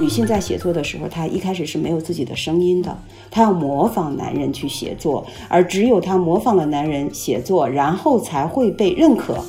[0.00, 2.96] 女性在写作的时候，她一开始是没有自己的声音的，
[3.30, 9.44] 她要模仿男人去写作，而只有她模仿了男人写作，然后才会被认可。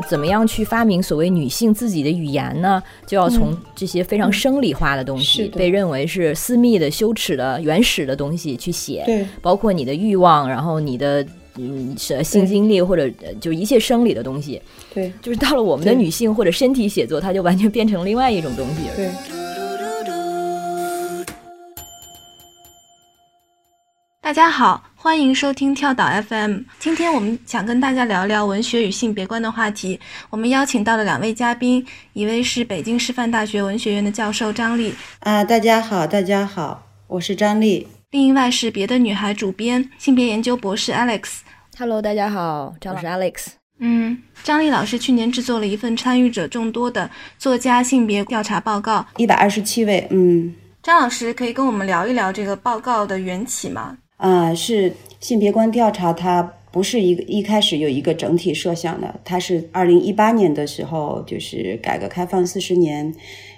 [0.00, 2.82] 那怎么样去发明所谓女性自己的语言呢？
[3.06, 9.02] 就要从这些非常生理化的东西，被认为是私密的、羞耻的、原始的东西去写。
[9.04, 11.26] 对，包括你的欲望，然后你的
[11.56, 14.60] 嗯性经历，或者就一切生理的东西。
[14.94, 18.82] 对，就是到了我们的女性或者身体写作，它就完全变成另外一种东西。
[18.96, 19.10] 对。
[24.22, 26.58] 大家好，欢迎收听跳岛 FM。
[26.78, 29.98] 今天我们想跟大家聊聊文学与性别观的话题。
[30.28, 34.94] 我们邀请到了两位嘉宾，一位是北京师范大学文学院的教授张丽。
[35.20, 37.88] 啊，大家好，大家好，我是张丽。
[38.10, 41.38] 另一位是别的女孩主编、性别研究博士 Alex。
[41.78, 43.46] Hello，大家好，张老师 Alex。
[43.78, 50.06] 嗯，张丽老师去年制作了一份参与者众多的作家性别调查报告，一百二十七位。
[50.10, 53.96] 嗯，张老师可以跟我们聊一聊这个报告的缘起吗？
[54.20, 63.14] 啊，是性别观调查，它不是一个一开始有一个整体设想的，它是二零一八年的时候，就是改革开放四十年，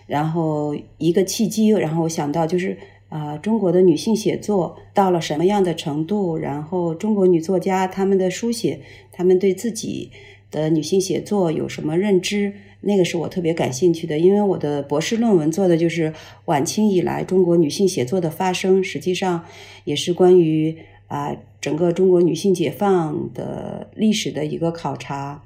[0.06, 8.78] 然后一个契机，然后我想到就是啊，中国的女性写作到了什么样的程度，然后中国女作家她们的书写，
[9.10, 10.12] 她们对自己
[10.52, 12.52] 的女性写作有什么认知？
[12.82, 16.12] 那个是我特别感兴趣的，因为我的博士论文做的就是
[16.46, 19.44] 晚清以来中国女性写作的发生，实际上
[19.84, 25.44] 也是关于啊整个中国女性解放的历史的一个考察。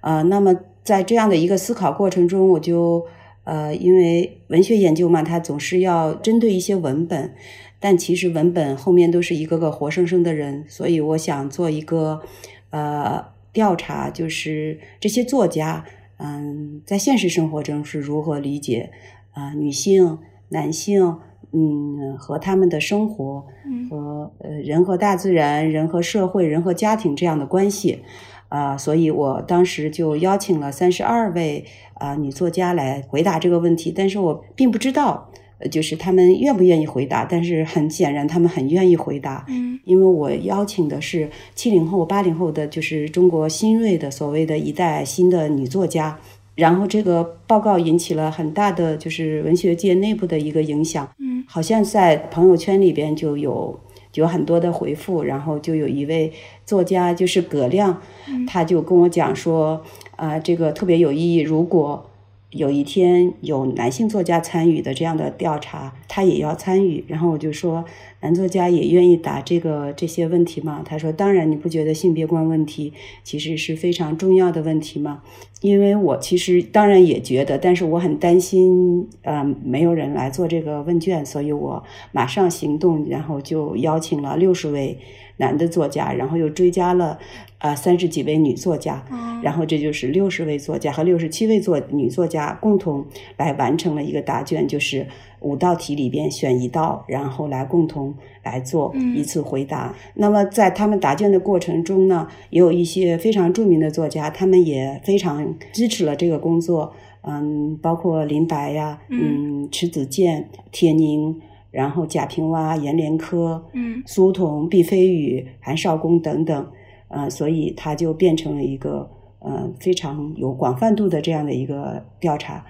[0.00, 3.06] 呃，那么在这样的一个思考过程中，我就
[3.44, 7.34] 呃因为文学研究嘛，它总是要针对一些文本，
[7.78, 12.22] 但其实文本后面都是一个个活生生的人，所以我想做一个
[12.70, 13.22] 呃
[13.52, 15.84] 调查，就是这些作家。
[16.18, 18.90] 嗯，在现实生活中是如何理解
[19.32, 20.18] 啊女性、
[20.50, 21.18] 男性，
[21.52, 23.46] 嗯和他们的生活
[23.88, 28.02] 和呃人和大自然、人和社会、人和家庭这样的关系
[28.50, 28.76] 啊？
[28.76, 35.29] 所以我当时就邀请了三十二位啊女作家来回答这个问题，但是我并不知道。
[35.70, 46.18] 就是他们愿不愿意回答，但是很显然他们很愿意回答，嗯，因为我邀请的是七零后、八零后的，就是中国新锐的所谓的一代新的女作家，
[46.54, 53.78] 然后这个报告引起了很大的就是文学界内部的一个影响，嗯，好像在朋友圈里边就有
[54.14, 56.32] 有很多的回复，然后就有一位
[56.64, 58.00] 作家就是葛亮，
[58.46, 59.82] 他就跟我讲说，
[60.16, 62.06] 啊，这个特别有意义，如果。
[62.50, 67.04] 有一天有男性作家参与的这样的调查，他也要参与。
[67.08, 67.84] 然后我就说，
[68.20, 70.82] 男作家也愿意答这个这些问题吗？
[70.84, 71.50] 他说，当然。
[71.50, 72.92] 你不觉得性别观问题
[73.24, 75.22] 其实是非常重要的问题吗？
[75.62, 84.96] 因为我其实当然也觉得，但是我很担心，呃，没有人来做这个问卷，所以我马上行动，然后就邀请了六十位
[85.40, 87.18] 男的作家，然后又追加了。
[87.60, 89.04] 啊，三十几位女作家，
[89.42, 93.04] 然后这就是六十位作家和六十七位作女作家共同
[93.36, 95.06] 来完成了一个答卷，就是
[95.40, 99.94] 五道题里边选一道，然后来共同来做一次回答。
[100.14, 106.94] 那么在他们答卷的过程中呢，也有一些非常著名的作家，他们也非常支持了这个工作。
[107.20, 111.38] 嗯，包括林白呀，嗯，迟子建、铁凝，
[111.70, 116.66] 然后贾平凹、阎连科，嗯，苏童、毕飞宇、韩少功等等。
[117.08, 119.10] 呃，所以它就变成了一个
[119.40, 122.64] 呃非常有广泛度的这样的一个调查。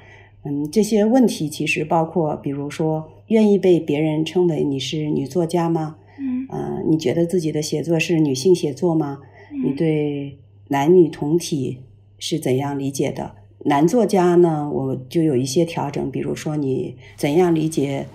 [0.44, 5.96] 嗯，这些问题其实包括，比如说，愿意被别人称为你是女作家吗？
[6.18, 9.18] 嗯，呃，你觉得自己的写作是女性写作吗？
[9.62, 10.38] 你对
[10.68, 11.80] 男女同体
[12.18, 13.32] 是怎样理解的？
[13.66, 18.06] 男作家呢，我就有一些调整，比如说你怎样理解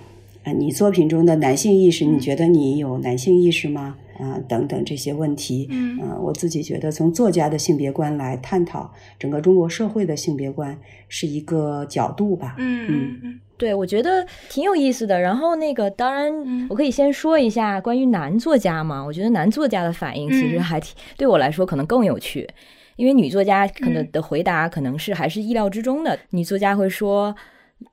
[0.46, 2.06] 啊，你作品中的男性意识？
[2.06, 3.98] 你觉得你有男性意识吗？
[4.18, 8.90] 啊，等等这些问题，嗯，我自己觉得从作家的性别观来探讨
[9.20, 10.78] 整个中国社会的性别观
[11.10, 12.56] 是一个角度吧。
[12.58, 15.20] 嗯嗯嗯，对，我觉得挺有意思的。
[15.20, 16.32] 然后那个，当然
[16.70, 19.04] 我可以先说一下关于男作家嘛。
[19.04, 22.48] 我觉得男作家的反应其实还挺，对我来说可能更有趣，
[22.96, 26.18] 因为女作家可能的回答可能是还是意料之中的。
[26.30, 27.36] 女作家会说。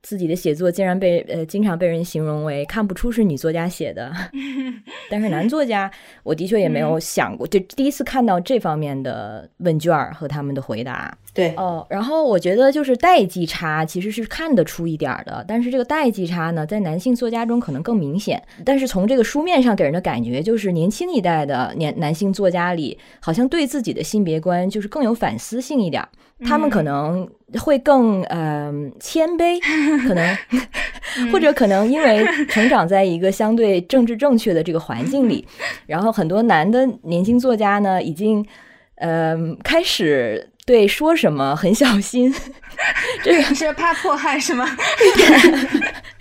[0.02, 4.12] 自己的写作竟然被呃经常被人形容为看不出是女作家写的，
[5.10, 5.90] 但是男作家，
[6.22, 11.16] 我的确也没有想过，就第一次看到这方面的问卷和他们的回答。
[11.34, 18.42] 对，哦，然后我觉得就是代际差其实是看得出一点的，但是这个代际差呢，在男性作家中可能更明显。
[18.66, 26.06] 但是从这个书面上给人的感觉，就是年轻一代的年男性作家里，好像对自己的性别观就是更有反思性一点，
[26.44, 27.26] 他们可能
[27.58, 28.70] 会更呃
[29.00, 29.58] 谦卑，
[30.06, 30.38] 可能
[31.30, 35.46] 或者可能因为成长在一个相对政治正确的这个环境里，
[35.86, 38.44] 然后很多男的年轻作家呢，已经
[38.96, 40.48] 呃开始。
[40.64, 42.32] 对，说什么很小心，
[43.24, 44.64] 这个是怕迫害是吗？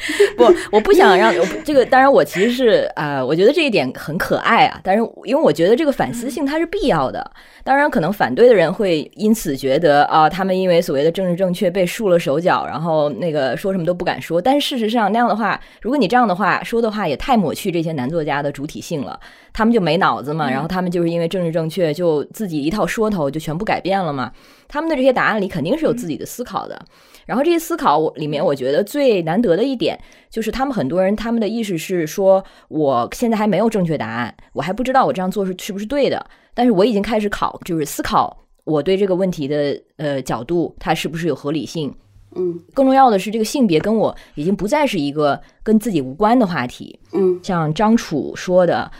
[0.36, 1.34] 不，我不想让
[1.64, 1.86] 这个。
[1.86, 4.80] 当然，我其实是啊，我觉得这一点很可爱啊。
[4.84, 7.32] 但是，因为我觉得这个反思性它是必要的。
[7.64, 14.42] 当然，可能反对的人会因此觉得啊，他们因为所谓的政治正确被束了手脚，然后那个说什么都不敢说。
[14.42, 19.20] 但事实上，那样的话，如果你这样的话说的话，也太抹去这些男作家的主体性了。
[19.54, 24.32] 他们就没脑子嘛，然后他们就是因为政治正确，就自己一套说头就全部改变了嘛。
[24.68, 26.82] 他们的这些答案里肯定是有自己的思考的。
[27.26, 36.26] 然后这些思考里面，我觉得最难得的一点就是，他们很多人他们的意识是说，我现在还没有正确答案，我还不知道我这样做是是不是对的。
[36.54, 41.94] 但是我已经开始考，就是思考我对这个问题的呃角度，它是不是有合理性。
[42.36, 47.00] 嗯，更重要的是，这个性别跟我已经不再是一个跟自己无关的话题。
[47.14, 48.92] 嗯，像张楚说的。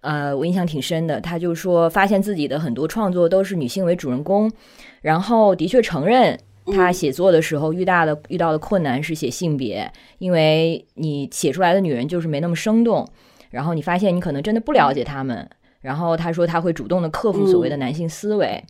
[0.00, 1.20] 呃，我印象挺深的。
[1.20, 4.50] 他就说，发现自己的很多创作都是女性为主人公，
[5.02, 6.38] 然后的确承认
[6.72, 13.08] 他写作的时候遇到的遇到的困难是写性别，因为你写出来的女人就是没那么生动，
[13.50, 15.48] 然后你发现你可能真的不了解他们。
[15.80, 18.62] 然后他说他会主动的克服所谓的男性思维。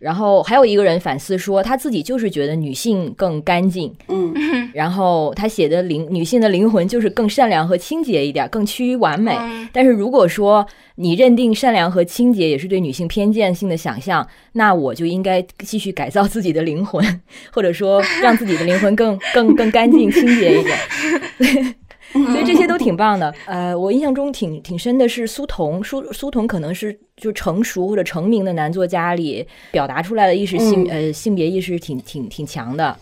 [0.00, 4.34] 然后还有一个人反思说，他自己就是觉得女性更干净，嗯，
[4.72, 9.36] 然后他写的灵女性的灵魂就是更善良和清洁一点，更趋于完美。
[9.72, 17.04] 但是如果说你认定善良和清洁也是对女性偏见性的想象，那我就应该继续改造自己的灵魂，
[17.52, 21.74] 或者说让自己的灵魂更更更干净清洁一点。
[22.12, 23.32] 所以这些都挺棒的。
[23.46, 32.96] 呃，我印象中挺挺深的是苏童，苏苏童可能是就成熟或者成名的男作家里表达出来的意识性呃性别意识挺挺挺强的。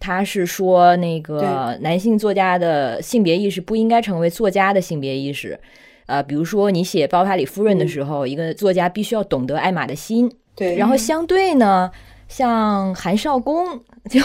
[0.00, 5.58] 他是说那个男性作家的性别意识不应该成为作家的性别意识。
[6.06, 10.32] 呃，比如说你写《包法里夫人》的时候，一个作家必须要懂得艾玛的心。
[10.54, 11.90] 对，然后相对呢。
[12.28, 14.20] 像韩少功就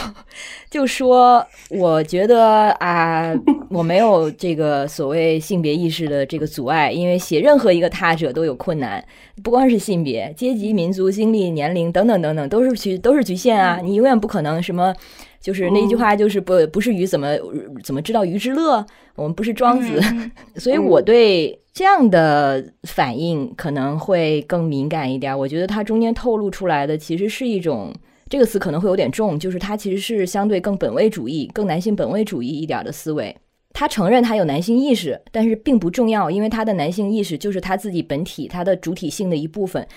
[0.69, 3.33] 就说，我觉得啊，
[3.69, 9.03] 我没有这个所谓性别意识的这个阻碍，因为写任何一个他者都有困难，
[9.43, 14.93] 不光是性别、阶级、民族、经历、年龄等等等等，都是局都是局限啊，你永远不可能什么。
[15.41, 17.35] 就是那一句话，就是不不是鱼怎么
[17.83, 18.85] 怎么知道鱼之乐？
[19.15, 20.01] 我们不是庄子，
[20.55, 25.37] 所以我对这样的反应可能会更敏感一点。
[25.37, 27.93] 我觉得它中间透露出来的其实是一种
[28.33, 33.37] 这个词可能会有点重，就是他其实是相对更本位主义、更男性本位主义一点的思维。
[33.73, 39.87] 他承认他有男性意识，但是并不重要，因为他的男性意识就是他自己本体、他的主体性的一部分。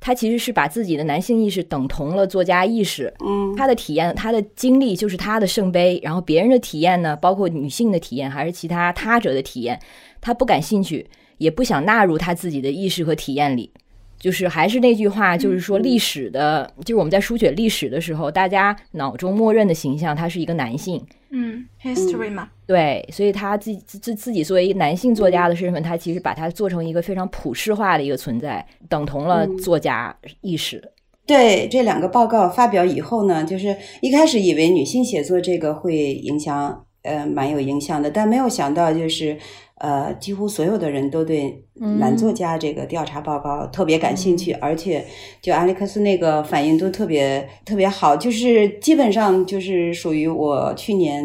[0.00, 9.80] 他其实是把自己的男性意识等同了作家意识，嗯，他的体验、他的经历就是他的圣杯，然后别人的体验呢，包括女性的体验还是其他他者的体验，
[10.20, 11.08] 他不感兴趣，
[11.38, 13.70] 也不想纳入他自己的意识和体验里。
[14.18, 21.04] 就是还是那句话，就是说历史的，就是我们在书写历史的时候，大家脑中默认的形象，他是一个男性。
[21.30, 30.92] 嗯，history 嘛，对，所以他自自自己作为一个男性作家的身份，他其实把它做成一个非常普世化的一个存在，等同了作家意识。
[31.26, 39.38] 对这两个报告发表以后呢，就是一开始以为女性写作这个会影响，呃，蛮有影响的，但没有想到就是。
[39.78, 41.62] 呃，几乎所有的人都对
[42.00, 45.04] 男作家这个调查报告特别感兴趣，而且
[45.42, 51.22] 就艾利克斯那个反应都特别特别好，就是基本上就是属于我去年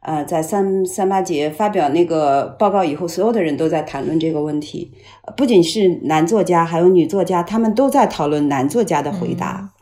[0.00, 4.90] 呃在三三八节发表那个报告以后，所有的人都在谈论这个问题，
[5.36, 9.73] 不仅是男作家，还有女作家，他们都在讨论男作家的回答。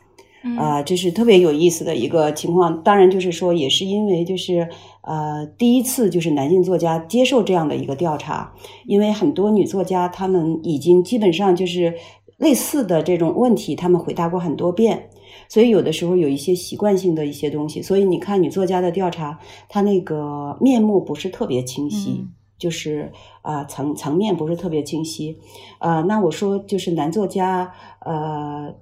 [0.57, 2.83] 啊，这是特别有意思的一个情况。
[2.83, 4.67] 当然，就是说，也是因为就是
[5.01, 8.53] 呃，第一次就是男性作家接受这样的一个调查，
[8.85, 11.95] 因为很多女作家她们已经基本上就是
[12.37, 15.09] 类似的这种问题，她们回答过很多遍，
[15.47, 17.81] 所以有的时候有一些习惯性的一些东西。
[17.81, 22.25] 所以你看女作家的调查，她那个面目不是特别清晰，
[22.57, 25.39] 就是啊层层面不是特别清晰。
[25.79, 27.71] 啊，那我说就是男作家
[28.01, 28.75] 呃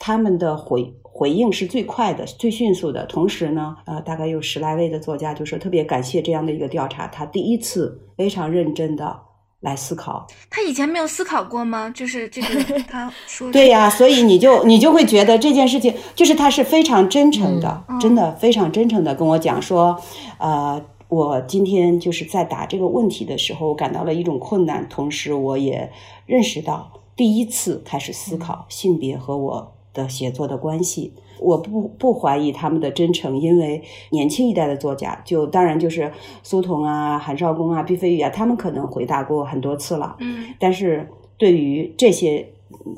[0.00, 0.92] 他们的回。
[1.16, 3.06] 回应是最快的、最迅速的。
[3.06, 9.16] 同时呢，呃，大概有十来位的作家就说特别感谢这样的一个调查，他第一次非常认真的
[9.60, 10.26] 来思考。
[10.50, 11.88] 他以前没有思考过吗？
[11.88, 19.96] 就是这个， 他说对呀，所以你就你就会觉得这件事情，就是他是非常真诚的，真的非常真诚的跟我讲说，
[20.38, 25.92] 呃，我今天就是在答这个问题的时候，感到了一种困难，同时我也
[26.26, 31.14] 认识到，第一次开始思考性别和我的写作的关系。
[31.40, 40.16] 我不不怀疑他们的真诚，因为年轻一代的作家，就当然就是苏童啊、韩少功啊、毕飞宇啊，他们可能回答过很多次了。
[40.20, 42.46] 嗯，但是对于这些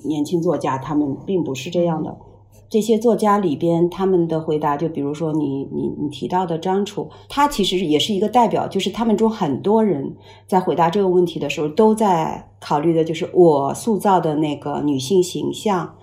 [0.05, 2.17] 年轻作家，他们并不是这样的。
[2.69, 10.17] 这些作家里边，他们的回答，就比如说你你你提到的张楚，他其实也是一个代表，就是他们中很多人
[10.49, 15.95] 在回答这个问题的时候，都在考虑的就是我塑造的那个女性形象，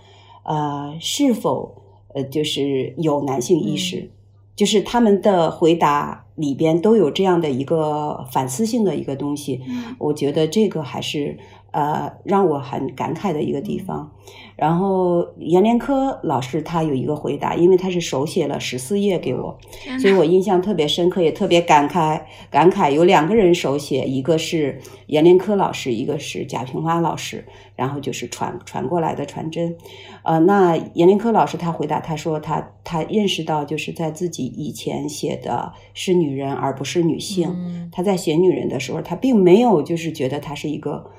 [0.44, 1.82] 呃，是否。
[2.16, 4.08] 呃，就是有男性意识，
[4.56, 9.60] 就是他们的回答里边都有这样的一个反思性的一个东西。
[9.98, 11.36] 我觉得这个还是
[11.74, 14.10] 呃让我很感慨的一个地方。
[14.56, 19.58] 然后阎连科老师他有一个回答，因为他是手写了十四页给我，
[20.00, 22.22] 所以我印象特别深刻，也特别感慨。
[22.50, 27.44] 感慨有两个人手写，一个是阎连科老师，一个是贾平凹老师，
[27.76, 29.76] 然后就是传传过来的传真。
[30.24, 41.12] 呃，那阎连科老师他回答他说他他认识到就是在自己以前写的是女人而不是女性，他在写女人的时候，他并没有就是觉得他是一个。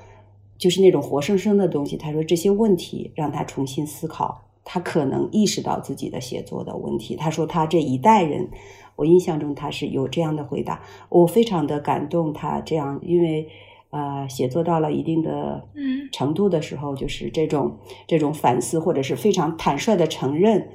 [0.57, 1.97] 就是那种活生生的东西。
[1.97, 7.15] 他说这些问题让他重新思考，他可能意识到自己的写作的问题。
[7.15, 8.49] 他说他这一代人，
[8.95, 12.31] 我印象中他是有这样的回答，我非常的感动。
[12.33, 13.47] 他这样，因为
[13.91, 15.67] 呃，写作到了一定的
[16.11, 20.69] 程度的时候，就是这种这种反思或者是非常坦率的承认，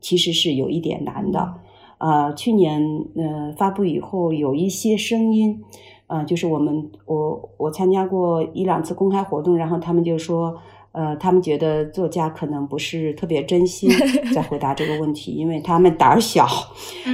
[0.00, 1.54] 其实是有一点难的。
[1.98, 2.82] 呃，去年
[3.16, 5.64] 呃发布以后，有一些声音。
[6.08, 10.56] 嗯，就是我们我我参加过一两次公开活动，然后他们就说，
[10.92, 13.90] 呃，他们觉得作家可能不是特别真心
[14.32, 16.46] 在回答这个问题，因为他们胆儿小，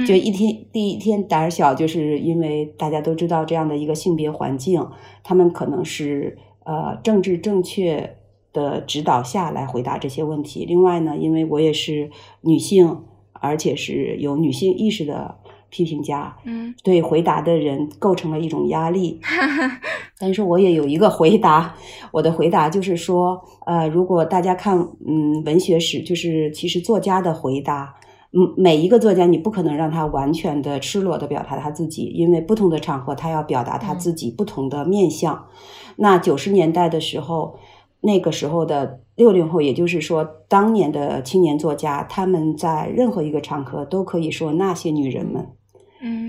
[0.07, 4.87] 就一天第一天胆儿小，就是因为大家都知道这样的一个性别环境，
[5.23, 8.17] 他们可能是呃政治正确
[8.53, 10.65] 的指导下来回答这些问题。
[10.65, 12.99] 另外呢，因为我也是女性，
[13.33, 15.37] 而且是有女性意识的。
[15.73, 19.19] 批评家，嗯，对回答的人构成了一种压力。
[20.19, 21.73] 但是我也有一个回答，
[22.11, 24.77] 我的回答就是说，呃，如果大家看，
[25.07, 27.95] 嗯，文学史，就是其实作家的回答，
[28.33, 35.47] 嗯，每一个作家你不可能让他完全的赤裸的表达他自己，因为不同的场合他要表达他自己不同的面相。
[35.95, 37.57] 那九十年代的时候，
[38.01, 45.47] 那个时候的六零后，也就是说当年的青年作家，他们在任何一个场合都可以说那些女人们。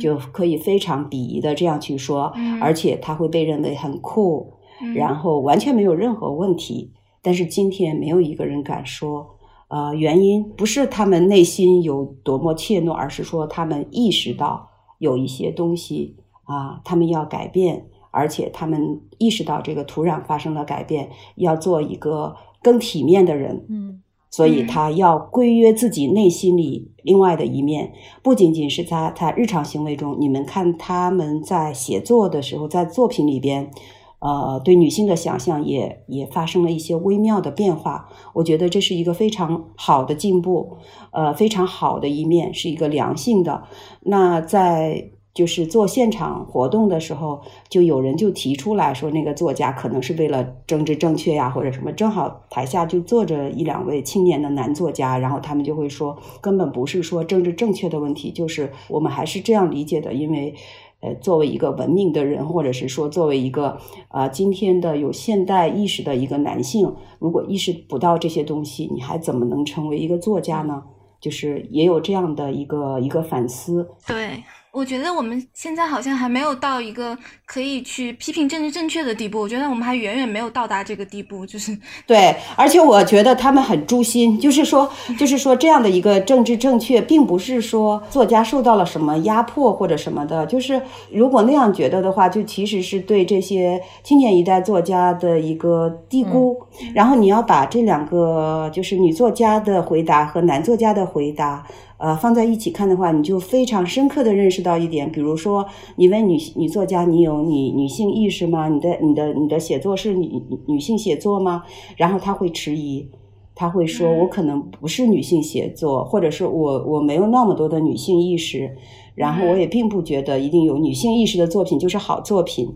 [0.00, 4.52] 就可以非常鄙夷的这样去说，而且他会被认为很酷，
[4.94, 6.92] 然后完全没有任何问题。
[7.22, 9.36] 但是今天没有一个人敢说，
[9.68, 23.64] 呃，原因不是他们内心有多么怯懦，而是说他们意识到有一些东西啊，他们要改变，而且他们意识到这个土壤发生了改变，要做一个更体面的人。
[23.68, 24.02] 嗯。
[24.34, 33.70] 所以他要规约自己内心里另外的一面，不仅仅是他他日常行为中，你们看他们在写作的时候，在作品里边，
[34.18, 38.08] 呃，对女性的想象也也发生了一些微妙的变化。
[38.32, 40.78] 我觉得这是一个非常好的进步，
[41.12, 43.62] 呃，非常好的一面，是一个良性的。
[44.00, 45.10] 那在。
[45.34, 51.92] 就是做现场活动的时候，就有人就提出来说，那个作家可能是为了政治正确呀，或者什么。
[51.92, 60.12] 正好台下就坐着一两位青年的男作家，然后他们就会说，根本不是说政治正确的问题，就是我们还是这样理解的。
[60.12, 60.54] 因为，
[61.00, 70.84] 呃，作为一个文明的人，或者是说作为一个啊今天的有现代意识的一个男性，如果意识不到这些东西，你还怎么能成为一个作家呢？
[71.20, 73.88] 就是也有这样的一个一个反思。
[74.06, 74.44] 对。
[74.74, 77.16] 我觉得我们现在好像还没有到一个
[77.46, 79.38] 可以去批评政治正确的地步。
[79.38, 81.46] 我觉得我们还远远没有到达这个地步。
[81.46, 81.78] 就是
[82.08, 90.44] 对，而且我觉得他们很诛心，就是说，就是说这样的一个政治正确，并不是说作家受到了什么压迫或者什么的。
[90.46, 96.60] 就是如果那样觉得的话，就其实是对这些青年一代作家的一个低估。
[96.92, 101.64] 然后你要把这两个，就是女作家的回答和男作家的回答。
[102.04, 105.64] 呃，放在一起看的话，你就非常深刻的认识到一点，比如说，
[105.96, 108.68] 你问女女作家，你有女女性意识吗？
[108.68, 111.62] 你的你的你的写作是女女性写作吗？
[111.96, 113.08] 然后她会迟疑，
[113.54, 118.76] 他会说，我可能不是女性写作，或者是我我没有那么多的女性意识，
[119.14, 122.70] 然后我也并不觉得一定有女性意识的作品就是好作品，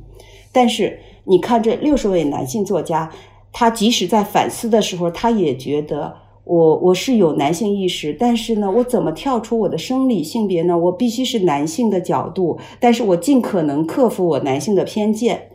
[0.51, 1.01] 但是。
[1.31, 3.13] 你看这六十位男性作家，
[3.53, 6.17] 他即使在反思的时候，他也觉得
[6.49, 10.79] 我我是有男性意识，但是呢，我怎么跳出我的生理性别呢？
[10.79, 15.51] 我必须是男性的角度，但是我尽可能克服我男性的偏见。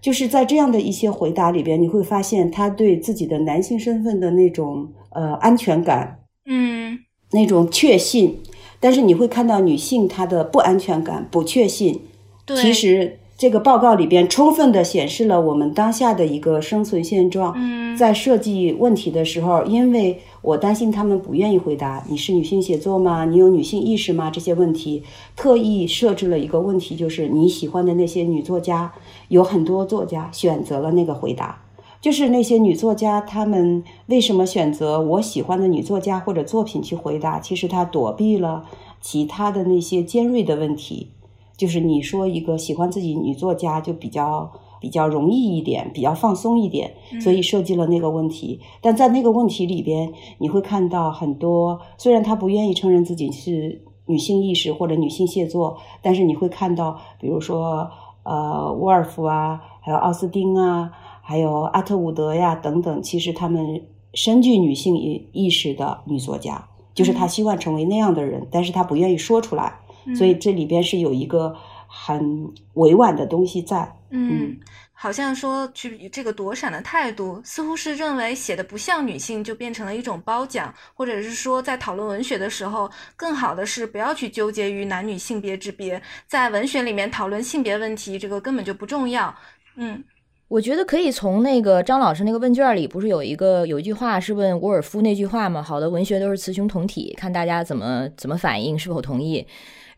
[0.00, 6.98] 就是在这样的一些回答里边，你会发现他对自己的男性身份的那种呃安全感，嗯，
[7.32, 8.38] 那种确信。
[8.80, 12.00] 但是你会看到女性她的不安全感、不确信。
[12.46, 17.54] 对，其实这个报告里边充分的显示了我们当下的一个生存现状。
[17.56, 23.24] 嗯，在设计问题的时候，因为我担心他们不愿意回答“你是女性写作吗？
[23.26, 25.04] 你有女性意识吗？”这些问题，
[25.36, 28.92] 特意设置了一个问题，就是你喜欢的那些女作家，
[29.28, 31.62] 有很多作家选择了那个回答。
[32.00, 37.38] 就是那些女作家，她们为什么选择我喜欢的女作家或者作品去回答？
[37.38, 38.64] 其实她躲避了
[39.00, 41.10] 其他的那些尖锐的问题。
[41.58, 44.50] 就是你说一个喜欢自己女作家，就比较
[44.80, 48.58] 比较容易一点，比较放松一点，所以设计了那个问题。
[48.80, 57.90] 但在那个问题里边，你会看到很多，虽然她不愿意承认自己是女性意识或者女性写作，但是你会看到，比如说
[58.22, 60.90] 呃，沃尔夫啊，还有奥斯汀啊。
[61.20, 63.82] 还有阿特伍德呀等等，其实他们
[64.14, 69.80] 深具女性意意识的女作家，就是她希望成为那样的人，但是她不愿意说出来，
[70.16, 71.54] 所以这里边是有一个
[71.86, 73.90] 很委婉的东西在。
[74.10, 74.56] 嗯，
[74.92, 89.34] 好像说去这个躲闪的态度，似乎是认为写的不像女性就变成了一种褒奖，或者是说在讨论文学的时候，更好的是不要去纠结于男女性别之别，在文学里面讨论性别问题，这个根本就不重要。
[89.76, 90.02] 嗯。
[90.48, 95.62] 我觉得可以从那个张老师那个问卷里，不是有一个有一句话是问沃尔夫那句话吗？
[95.62, 99.46] 好的文学都是雌雄同体，看大家怎么怎么反应，是否同意。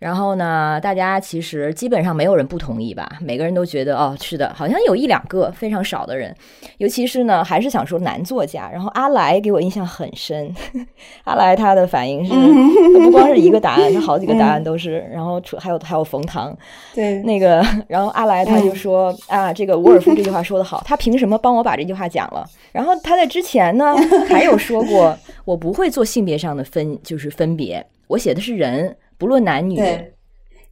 [0.00, 3.06] 然后呢，大家其实基本上没有人不同意吧？
[3.20, 6.34] 每个人都觉得哦，是的，好像有一两个非常少的人，
[6.78, 8.70] 尤其是呢，还是想说男作家。
[8.72, 10.50] 然后阿来给我印象很深，
[11.24, 15.06] 阿来他的反应是，他不光是一个 答案，他好几个答案都是。
[15.12, 16.56] 然后还有还有冯唐，
[16.94, 22.42] 对那个，然后阿来他就说啊，这个沃尔夫这句话说的好，他凭什么帮我把这句话讲了？
[22.72, 23.94] 然后他在之前呢
[24.30, 28.96] 还有说过，我不会做性别上的分，就是分别，我写的是人。
[29.20, 29.78] 不论男女，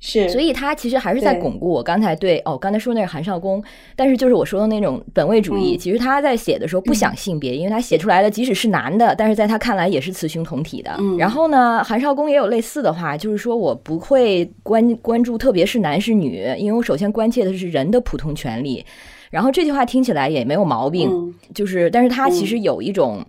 [0.01, 3.63] 是，所以他其实还是在巩固我刚才对哦，刚才说那是韩少功，
[3.95, 10.97] 但是就是我说的那种本位主义，其实他在写的时候不想性别，因为他写出来的即使是男的，但是在他看来也是雌雄同体的。
[11.19, 18.83] 然后呢，韩少功也有类似的话，就是说我不会关关注，特别是男是女，因为我首先关切的是人的普通权利。
[19.31, 23.23] 然后这句话听起来也没有毛病，就是，但是他其实有一种，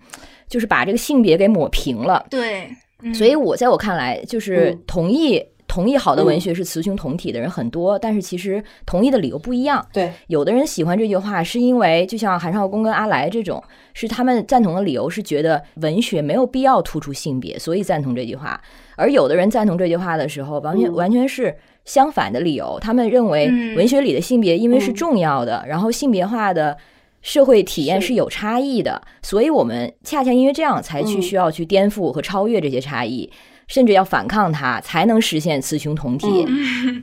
[0.47, 2.25] 就是把这个性别给抹平了。
[2.29, 2.69] 对。
[3.13, 9.85] 所以，我在我看来，就是同意同意好的文学是雌雄同体的人很多，但是其实同意的理由不一样。
[9.93, 18.59] 对，有的人喜欢这句话，是因为就像韩少功跟阿来这种，是他们赞同的理由是觉得文学没有必要突出性别，所以赞同这句话。
[18.95, 26.75] 而有的人赞同这句话的时候，完全完全是相反的理由，他们认为文学里的性别因为是重要的，然后性别化的。
[27.21, 33.29] 社会体验是有差异的，所以我们恰恰因为这样才去需要去颠覆和超越这些差异，
[33.67, 36.47] 甚至要反抗它，才能实现雌雄同体。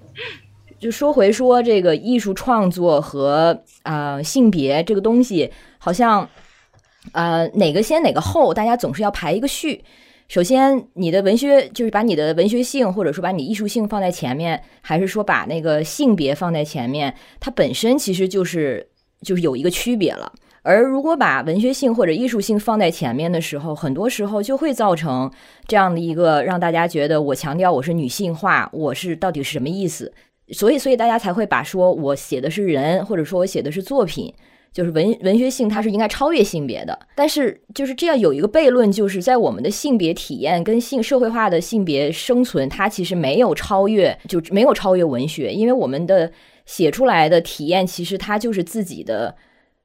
[0.81, 6.29] 就说回说这个艺术创作和啊性别这个东西，好像
[7.13, 9.85] 呃哪个先哪个后，大家总是要排一个序。
[10.29, 17.15] 首先，你的文学就是把你的文学性或者说把你艺术性放在前面，还是说把那个性别放在前面？
[17.39, 18.89] 它本身其实就是。
[19.23, 20.31] 就是有一个区别了，
[20.63, 25.31] 而如果把文学性或者艺术性放在前面的时候，很多时候就会造成
[25.67, 30.13] 这样的一个让大家觉得我强调我是女性化，我是到底是什么意思？
[30.53, 34.33] 所以，所以大家才会把说我写的是人，或者说我写的是作品，
[34.73, 36.97] 就是文文学性它是应该超越性别的。
[37.17, 46.31] 但是就是这样有一个悖论，就是在我们的性别体验跟性社会化的性别生存，它其实没有超越，就没有超越文学，因为我们的。
[46.67, 49.35] 写出来的体验，其实它就是自己的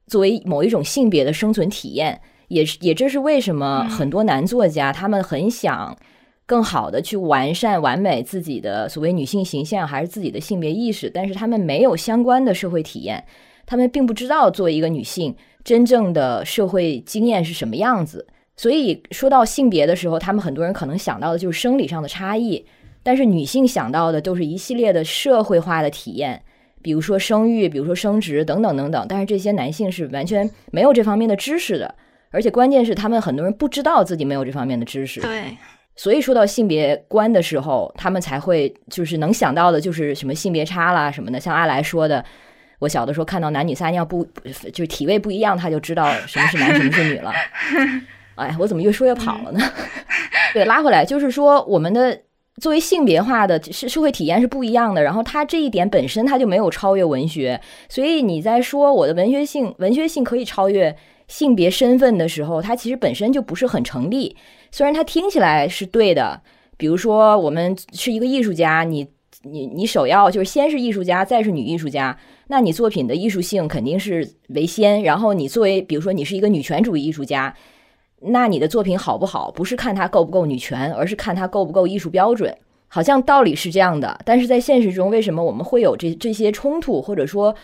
[0.08, 5.96] 作为某一种性别的生存体验，也是也这是为什么很多男作家他们很想
[6.44, 13.24] 更好的去完善完美自己的所谓女性形象，还是自己的性别意识，但是他们没有相关的社会体验，
[13.64, 22.66] 他们并不知道作为一个女性真正的社会经验是什么样子，所以说到性别的时候，他们很多人可能想到的就是生理上的差异，
[23.04, 26.42] 但是女性想到的都是一系列的社会化的体验。
[26.82, 31.94] 比如说生育，比如说生殖等等等等，但是这些男性是完全没有这方面的知识的，
[32.30, 35.20] 而且关键是他们很多人不知道自己没有这方面的知识。
[35.20, 35.56] 对，
[35.94, 41.38] 所以说到性别观的时候，他们才会就是能想到的就是什么性别差啦什么的。
[41.38, 42.24] 像阿来说的，
[42.78, 44.26] 我小的时候看到男女撒尿不
[44.72, 47.32] 就体位不一样，他就知道什么是男什么是女了。
[48.34, 49.60] 哎，我怎么越说越跑了呢？
[50.54, 52.18] 对，拉回来就是说，我们的
[52.60, 55.02] 作为性别化的社社会体验是不一样的。
[55.02, 60.94] 然后它这一点本身它就没有超越文学，所以你在说我的文学性，文学性可以超越
[61.28, 64.36] 性别身份的时候，它其实本身就不是很成立。
[64.70, 66.42] 虽然它听起来是对的，
[66.76, 69.08] 比如说我们是一个艺术家，你
[69.42, 72.16] 你你首要就是先是艺术家，再是女艺术家，
[72.48, 75.02] 那你作品的艺术性肯定是为先。
[75.02, 77.54] 然后你作为，比如说你是一个女权主义艺术家。
[78.24, 82.56] 那你的作品好不好，不是看它够不够女权，而是看它够不够艺术标准。
[82.88, 87.00] 好像道理是这样的，但是在现实中，为什么我们会有这这些冲突？
[87.00, 87.54] 或者说，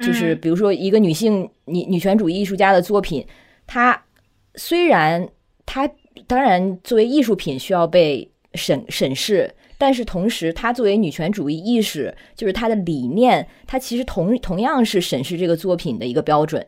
[0.00, 3.26] 就是比如说一个女性女女权主义艺术家的作品，
[3.66, 4.02] 她
[4.54, 5.28] 虽然
[5.66, 5.86] 她
[6.26, 16.66] 当然作为艺术品需要被审审视，但是同时，她作为女权主义意识，就是她的理念，她其实同同样是审视这个作品的一个标准。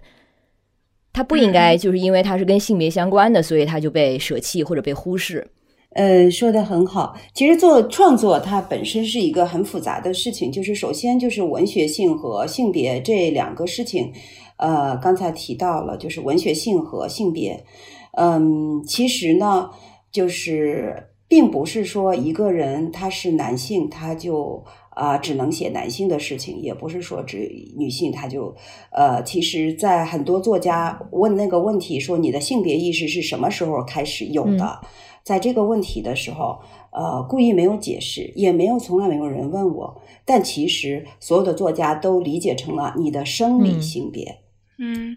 [1.13, 5.47] 它不应该就是因为他是跟性别相关的，所以他就被舍弃或者被忽视。
[5.95, 7.17] 呃，说的很好。
[7.35, 14.13] 其实做创作它本身是一个很复杂的事情，就是首先就是文学性和性别这两个事情。
[14.57, 17.65] 呃，刚才提到了就是文学性和性别。
[18.13, 19.69] 嗯，其实呢，
[20.13, 24.65] 就是并不是说一个人他是男性他就。
[24.91, 28.55] 啊，只能写男性的事情，也不是说只女性，他就
[28.91, 34.81] 呃，其实，在很多作家问那个问题，说你的性别意识是什么时候开始有的？
[35.23, 36.59] 在这个问题的时候，
[36.93, 44.25] 呃，故意没有解释，也没有从来没有人问我，但其实所有的作家都理解成了你的生理性别。
[44.25, 44.50] 嗯，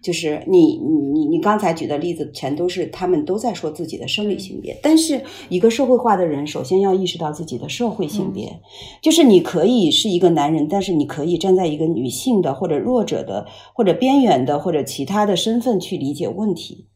[0.01, 4.77] 就是你你你你刚才举的例子，全都是他们都在说自己的生理性别。
[4.83, 8.59] 但是一个社会化的人，首先要意识到自己的社会性别，
[9.01, 16.87] 就是你可以是一个男人，但是你可以站在一个女性的或者弱者的或者边缘的或者其他的身份去理解问题，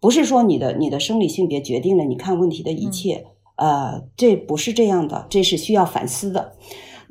[0.00, 3.26] 不是说你的你的生理性别决定了你看问题的一切。
[3.56, 6.54] 呃，这不是这样的，这是需要反思的。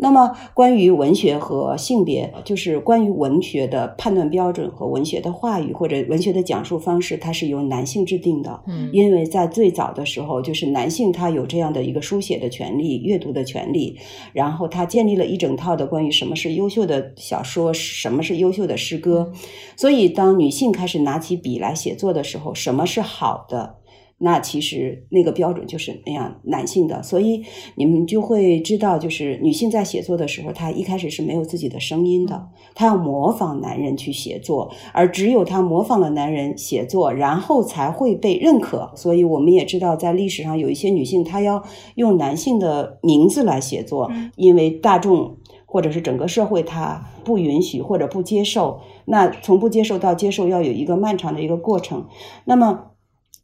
[0.03, 8.61] 那么，关于文学和性别，就是关于文学的判断标准和文学的话语或者文学的讲述方式，它是由男性制定的。
[8.67, 13.97] 嗯，因为在最早的时候，就是男性他有这样的一个书写的权利、阅读的权利，
[14.33, 19.31] 然后他建立了一整套的关于什么是优秀的小说、什么是优秀的诗歌。
[19.77, 23.77] 所以，当女性开始拿起笔来写作的时候，什么是好的？
[24.23, 27.43] 那其实那个标准就是那样男性的，所以
[27.75, 38.89] 你们就会知道，就是女性在写作的时候，她一开始是没有自己的声音的，她要模仿男人去写作，而只有她模仿了男人写作，然后才会被认可。
[38.95, 41.61] 所以我们也知道，在历史上有一些女性，她要
[41.95, 48.79] 用男性的名字来写作，因为大众或者是整个社会她不允许或者不接受。
[49.03, 52.07] 那从不接受到接受，要有一个漫长的一个过程。
[52.45, 52.85] 那么。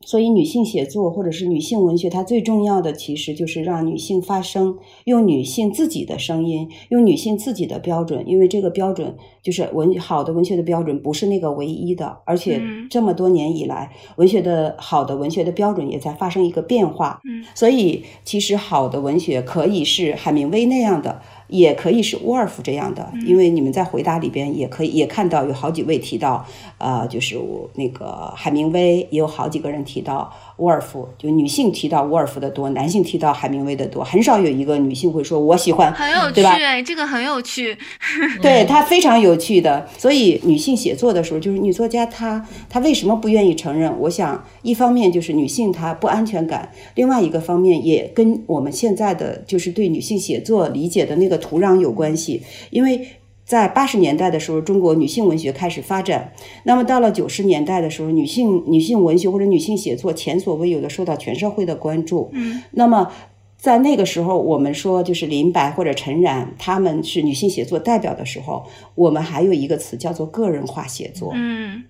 [0.10, 8.24] 所以，女性写作或者是女性文学，它最重要的其实就是让女性发声，用女性自己的声音，用女性自己的标准。
[8.26, 12.17] 因为这个标准就是文好的文学的标准，不是那个唯一的。
[12.26, 17.22] 而且这么多年以来，文学的好的文学的标准也在发生一个变化。
[17.24, 21.22] 嗯，所以其实好的文学可以是海明威那样的。
[21.50, 26.46] 也可以是沃尔夫这样的，因为你们在回答里边也可以也看到有好几位提到，
[26.78, 27.38] 呃，就是
[27.74, 30.32] 那个海明威，也有好几个人提到。
[30.60, 37.78] 沃尔夫就女性提到沃尔夫的多，男性提到海明威的多，很少有一个女性会说我喜欢，很有趣，哎，这个很有趣，
[38.41, 39.88] 对他非常有趣的。
[39.98, 43.93] 所以女性写作的时候，就是女作家她她为什么不愿意承认？
[44.00, 53.08] 我想一方面就是女性她不安全感，另外一个方面也跟我们现在的就是对女性写作理解的那个土壤有关系，因为。
[53.50, 56.32] 在八十年代的时候，中国女性文学开始发展。
[56.66, 62.30] 那么到了九十年代的时候，女性女性文学或者女性写作前所未有的受到全社会的关注。
[62.34, 63.12] 嗯，那么
[63.58, 71.32] 在那个时候，我们说就是林白或者陈然他们是女性写作代表的时候，我们还有一个词叫做个人化写作。
[71.34, 71.86] 嗯，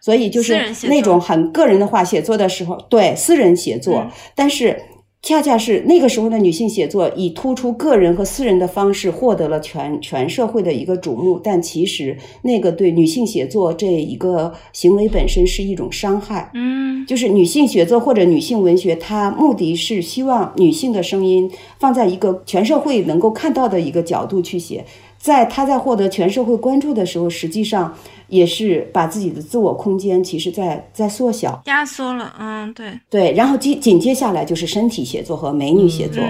[0.00, 4.80] 所以就是那种很个人的话写作的时候，对私人写作，但是。
[5.22, 11.38] 恰恰是那个时候的女性写作，以突出个人和私人的方式获得了全全社会的一个瞩目。
[11.38, 16.50] 但其实那个对女性写作这一个行为本身是一种伤害。
[16.54, 24.84] 嗯，就是女性写作或者女性文学，它目的是希望女性的声音放在一个全社会能够看到的一个角度去写。
[25.22, 27.94] 在他在获得全社会关注的时候，实际上。
[28.28, 32.34] 也是把自己的自我空间，其实在在缩小、压缩了。
[32.40, 33.30] 嗯，对对。
[33.32, 36.22] 然后紧紧接下来就是身体写作和美女写作。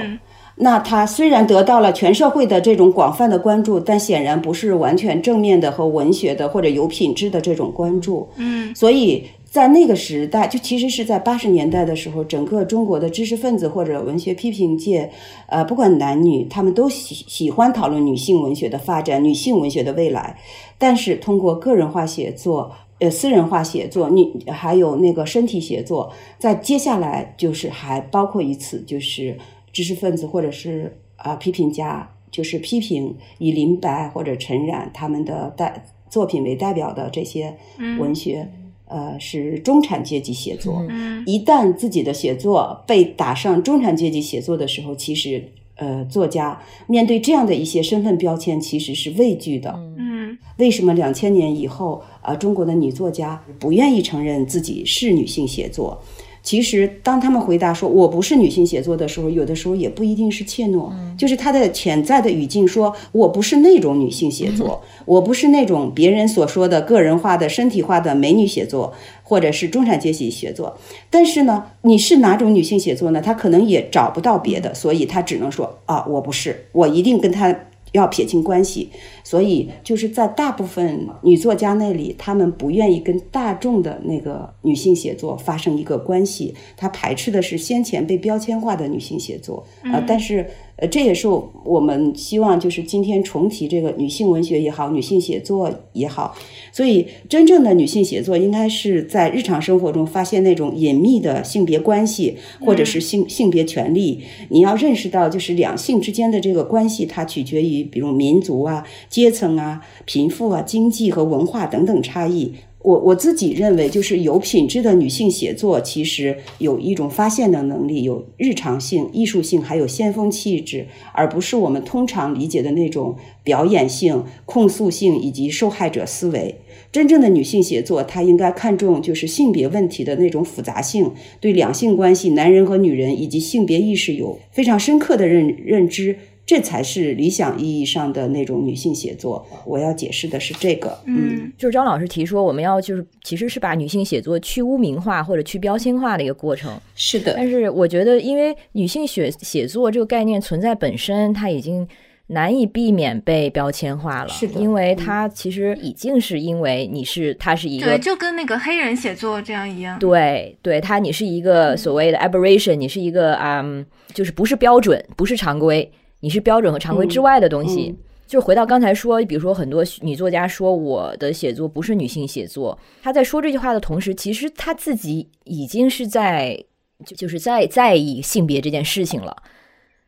[0.57, 8.29] 那他虽然得到了全社会的这种广泛的关注，但显然不是完全正面的和文学的或者有品质的这种关注。
[8.35, 15.11] 嗯，所以在那个时代，就其实是在八十年代的时候，整个中国的知识分子或者文学批评界，
[15.47, 20.39] 呃，不管男女，他们都喜喜欢讨论女性文学的发展、女性文学的未来。
[20.79, 22.73] 但是通过个人化写作。
[22.99, 29.37] 呃，私人化写作，你还有那个身体写作，在接下来就是还包括一次，就是
[29.73, 37.57] 知识分子或者是啊批评家，就是批评以林白或者陈冉他们的代作品为代表的这些
[37.99, 38.49] 文学，
[38.93, 40.85] 呃，是中产阶级写作。
[41.25, 45.43] 一旦自己的写作被打上中产阶级写作的时候，其实
[45.77, 49.73] 呃，作家面对这样的一些身份标签，其实是畏惧的。
[49.99, 52.03] 嗯，为什么两千年以后？
[52.21, 56.01] 啊，中国的女作家不愿意承认自己是女性写作。
[56.43, 70.77] 其实，当他们回答说“我不是女性写作”的时候，有的时候也不一定是怯懦，就是他的潜在的语境说“我不是那种女性写作， 我不是那种别人所说的个人化的、身体化的美女写作，或者是中产阶级写作”。
[71.09, 73.21] 但是呢，你是哪种女性写作呢？
[73.21, 77.55] 他可能也找不到别的，所以他只能说“啊，我不是，我一定跟他”。
[77.93, 78.89] 要撇清关系，
[79.33, 90.47] 所以就是在大部分女作家那里，她们不愿意跟大众的那个女性写作发生一个关系，她排斥的是先前被标签化的女性写作啊，但是。
[90.77, 91.29] 呃，这也是
[91.65, 96.35] 我们希望，就是今天重提这个女性文学也好，女性写作也好。
[96.73, 104.23] 所以，真正的女性写作应该是在日常生活中发现那种隐秘的性别关系，或者是性性别权利。
[104.49, 112.55] 你要认识到，就是两性之间的这个关系，它取决于比如民族啊、阶阶层啊、贫富啊、经济和文化等等差异。
[112.81, 126.57] 我我自己认为，就是有品质的女性写作，其实有一种发现的能力，有日常性、艺术性，还有先锋气质，而不是我们通常理解的那种表演性、控诉性以及受害者思维。
[126.91, 136.17] 真正的女性写作，她应该看重就是性别问题的那种复杂性，对两性关系、男人和女人以及性别意识有非常深刻的认认知。
[136.45, 139.47] 这才是理想意义上的那种女性写作。
[139.65, 146.79] 我要解释的是这个，嗯，就是张老师提说，我们要就是其实是把女性写作去污名化或者去标签化的一个过程。
[146.95, 151.87] 是的，但是我觉得，因为女性写写作这个概念存在本身，它已经
[152.27, 154.29] 难以避免被标签化了。
[154.29, 159.99] 是的，因为它其实已经是因为你是它是一个，对，就跟那个黑人写作这样一样。
[159.99, 165.91] 对，对，它你是一个所谓的 aberration，你是一个嗯，就是不是标准，不是常规。
[166.23, 167.95] 你是标准和常规之外的东西，
[168.29, 176.65] 就是回到刚才说，比如说很多女作家说我的写作不是女性写作，她在说这句话的同时，其实她自己已经是在
[177.05, 179.37] 就就是在在意性别这件事情了，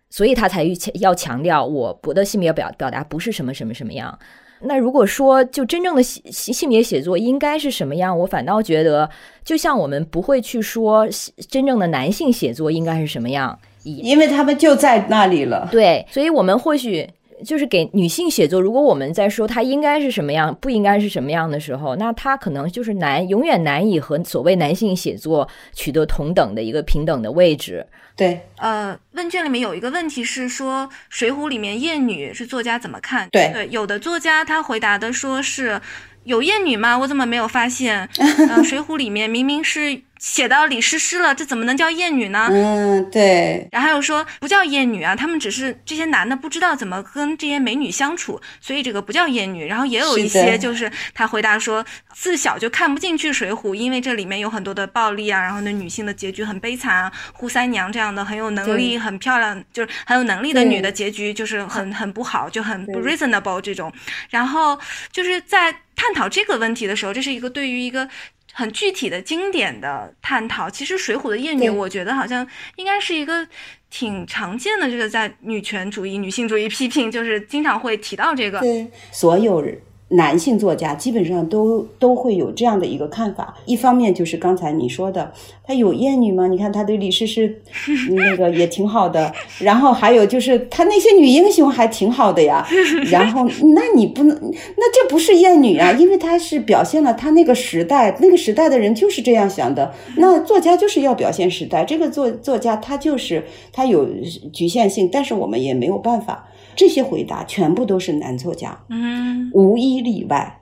[0.09, 4.17] 所以她才要强调我我的性别表表达不是什么什么什么样。
[4.61, 9.11] 那如果说就真正的性性别写作应该是什么样，我反倒觉得，
[9.45, 11.07] 就像我们不会去说
[11.51, 13.59] 真正的男性写作应该是什么样。
[13.85, 17.09] 因为他们就在那里了，对，所以我们或许
[17.45, 18.61] 就是给女性写作。
[18.61, 27.87] 如果我们在说她应该是什么样，不应该是什么样的时候，那她可能就是难，永远难以和所谓男性写作取得同等的一个平等的位置。
[28.17, 33.29] 对，呃，问卷里面有一个问题是说，《水浒》里面艳女是作家怎么看？
[33.33, 35.81] 对对，有的作家他回答的说是
[36.25, 36.99] 有艳女吗？
[36.99, 38.09] 我怎么没有发现？
[38.19, 40.03] 嗯，《水浒》里面明明是。
[40.17, 42.49] 写到李师师了，这怎么能叫艳女呢？
[42.51, 43.69] 嗯，对。
[43.71, 49.67] 然后又说不叫艳女啊，他们只是这些男的不知道怎么跟这些美女相处，所以这个不叫艳女。
[49.67, 51.85] 然后也有一些就是他回答说，
[52.15, 57.13] 自小就看不进去《水浒》，因为这里面有很多的暴力啊，然后那女性的结局很悲惨啊。
[57.39, 63.93] 扈三娘这样的很有能力、很漂亮，就是很有能力的女的结局就是很很不好，就很不 reasonable 这种。
[64.31, 64.79] 然后
[65.13, 68.09] 就是在探讨这个问题的时候，这是一个对于一个。
[68.57, 73.45] 很具体的经典的探讨，其实《水浒》的艳女，我觉得好像应该是一个
[73.91, 78.61] 挺常见的，就是在女权主义、女性主义批评，就是经常会提到这个。
[78.61, 79.77] 对，所有人。
[80.09, 85.33] 男性作家基本上都都会有这样的一个看法，一方面就是刚才你说的，
[85.65, 86.47] 他有艳女吗？
[86.47, 87.63] 你看他对李师师
[88.13, 92.65] 那个也挺好的，然后还有就是他那些女英雄还挺好的呀。
[93.11, 94.39] 然后那你不能，
[94.77, 99.93] 那这不是艳女啊，因为他是表现了他那个时代，那个时代的人就是这样想的。
[100.19, 104.07] 那作家就是要表现时代，这个作作家他就是他有
[104.53, 106.49] 局限性，但是我们也没有办法。
[106.77, 110.61] 这些回答全部都是男作家，嗯，无一例外，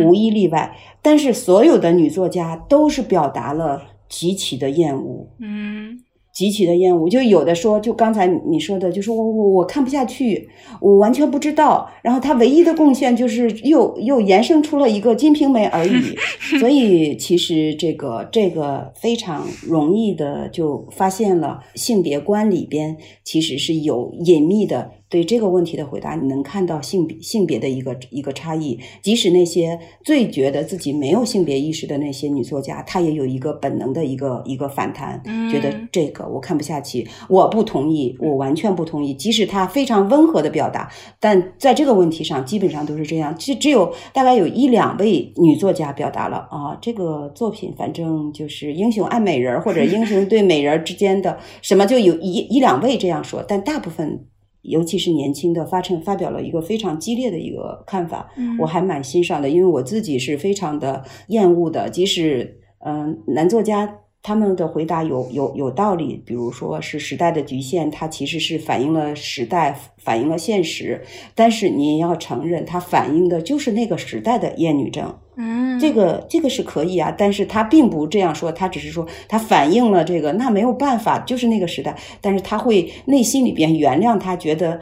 [0.00, 0.76] 无一例外。
[1.00, 5.98] 但是所有的女作家都是表达了极其的厌恶，嗯，
[6.32, 10.48] 极其的厌恶，就有的说，就刚才你说的，就是我我我看不下去，
[10.80, 11.90] 我完全不知道。
[12.02, 16.16] 然后他唯一的贡献就是又又延伸出了一个《金瓶梅》而已。
[16.58, 24.90] 所以其实这个这个非常容易的就发现了性别观里边其实是有隐秘的。
[25.12, 28.80] 对这个问题的回答，你能看到性别性别的一个一个差异。
[29.02, 39.12] 即使那些最觉得自己没有性别意识的那些女作家，她也有一个本能的一个一个反弹，觉得这个我看不下去，我不同意，我完全不同意。
[39.12, 43.36] 即使她非常温和的表达，但在这个问题上基本上都是这样。
[43.36, 54.24] 只只有大概有一两位女作家表达了啊，这个作品反正就是英雄爱美人或者英雄对美人之间的什么，就有一一两位这样说，但大部分。
[54.62, 61.90] 尤其是年轻的发成发表了一个非常激烈的一个看法，我还蛮欣赏的，因为我自己是非常的厌恶的。
[61.90, 71.02] 即使嗯，男作家他们的回答有有有道理，比如说是时代的局限，它其实是反映了时代，反映了现实。
[71.34, 75.16] 但是你也要承认，它反映的就是那个时代的厌女症。
[75.36, 84.80] 嗯，这个这个是可以啊，但是他并不这样说，他只是说他反映了这个，那没有办法，就是那个时代，但是他会内心里边原谅他，觉得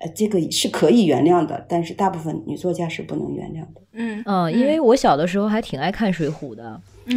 [0.00, 3.80] 呃这个是可以原谅的，但是大部分女作家是不能原谅的。
[3.92, 6.80] 嗯嗯，因为我小的时候还挺爱看《水浒》的。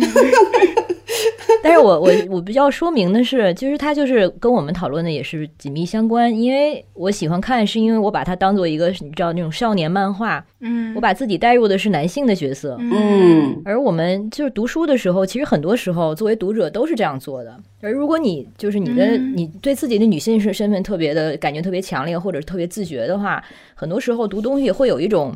[1.64, 6.36] 但是我我我比较说明的是，其实它就是跟我们讨论的也是紧密相关。
[6.38, 17.56] 因为我喜欢看，是因为我把它当做一个你知道那种少年漫画，嗯，我把自己带入的是男性的角色，嗯，而我们就是读书的时候，其实很多时候作为读者都是这样做的。
[17.82, 23.42] 而如果你就是你的你对自己的女性身身份特别的感觉特别强烈，或者是特别自觉的话，
[23.74, 25.34] 很多时候读东西会有一种。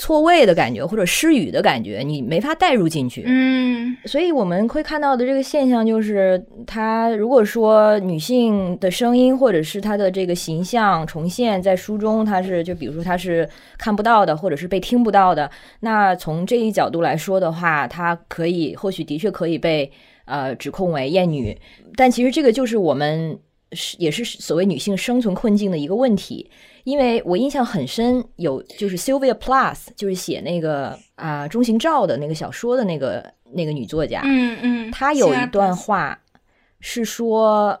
[0.00, 3.22] 错位的感觉或者失语的感觉，你没法带入进去。
[3.26, 19.92] 嗯，所以我们会看到的这个现象就是，他如果说女性的声音或者是她的这个形象重现在书中，她是就比如说她是看不到的，或者是被听不到的，那从这一角度来说的话，她可以或许的确可以被
[20.24, 21.54] 呃指控为厌女，
[21.94, 23.38] 但其实这个就是我们
[23.72, 26.50] 是也是所谓女性生存困境的一个问题。
[26.84, 36.18] 因为我印象很深，有就是 Sylvia Plath，就是写那个啊中型照的那个小说的那个那个女作家，嗯嗯，她有一段话
[36.80, 37.80] 是说，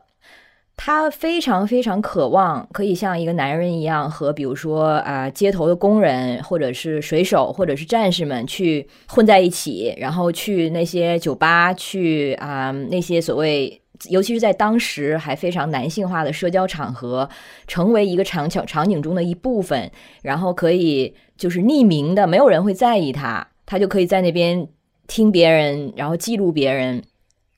[0.76, 13.80] 她非常非常渴望可以像一个男人一样，和比如说啊街头的工人，或者是水手，或者是战士们去混在一起，然后去那些酒吧，去啊那些所谓。
[14.08, 17.28] 尤其是在当时还非常男性化的社交场合，
[17.66, 19.90] 成为一个场场场景中的一部分，
[20.22, 24.66] 然后可以就是匿名的，没有人会在意他，他就可以在那边
[25.06, 27.02] 听别人，然后记录别人，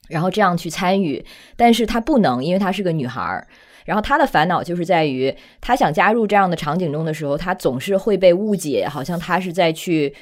[0.09, 1.25] 然后这样去参与。
[1.57, 3.47] 但是他不能，因为她是个女孩儿。
[3.85, 10.15] 然后她的烦恼就是在于，她想加入这样的场景中的时候，她总是会被误解，好像她是在去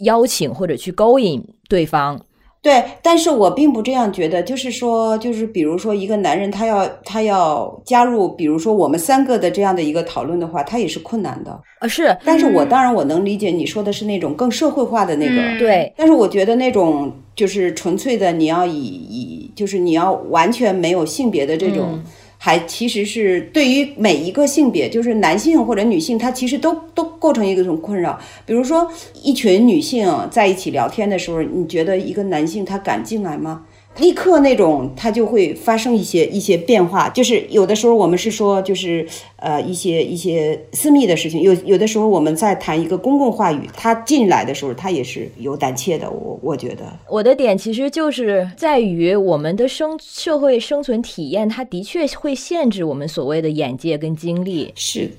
[0.00, 2.24] 邀请或者去勾引对方。
[2.62, 11.86] 对，但是我并不这样觉得，就是说，就是比如说，一个男人他要他要加入，比如说我们三个的这样的一个讨论的话，他也是困难的啊。
[11.86, 15.92] 是，但是我当然我能理解你说的是那种更社会化的那个，对。
[15.96, 22.02] 但是我觉得那种就是纯粹的，你要以以就是你要完全没有性别的这种。
[22.46, 28.16] 还其实是对于每一个性别，就是男性或者女性，他其实都都构成一个种困扰。
[28.44, 28.88] 比如说，
[29.20, 33.64] 一群女性在一起聊天的时候，你觉得一个男性他敢进来吗？
[33.98, 37.08] 立刻那种，它就会发生一些一些变化。
[37.08, 39.06] 就是有的时候我们是说，就是
[39.36, 41.40] 呃一些一些私密的事情。
[41.40, 46.10] 有有的时候我们在谈一个公共话语，他进来的时候，他也是有胆怯的。
[46.10, 54.72] 我我觉得，我的点其实就是在于我们的生社会生存体验，它的确会限制我们所谓的眼界跟经历。
[54.74, 55.10] 是。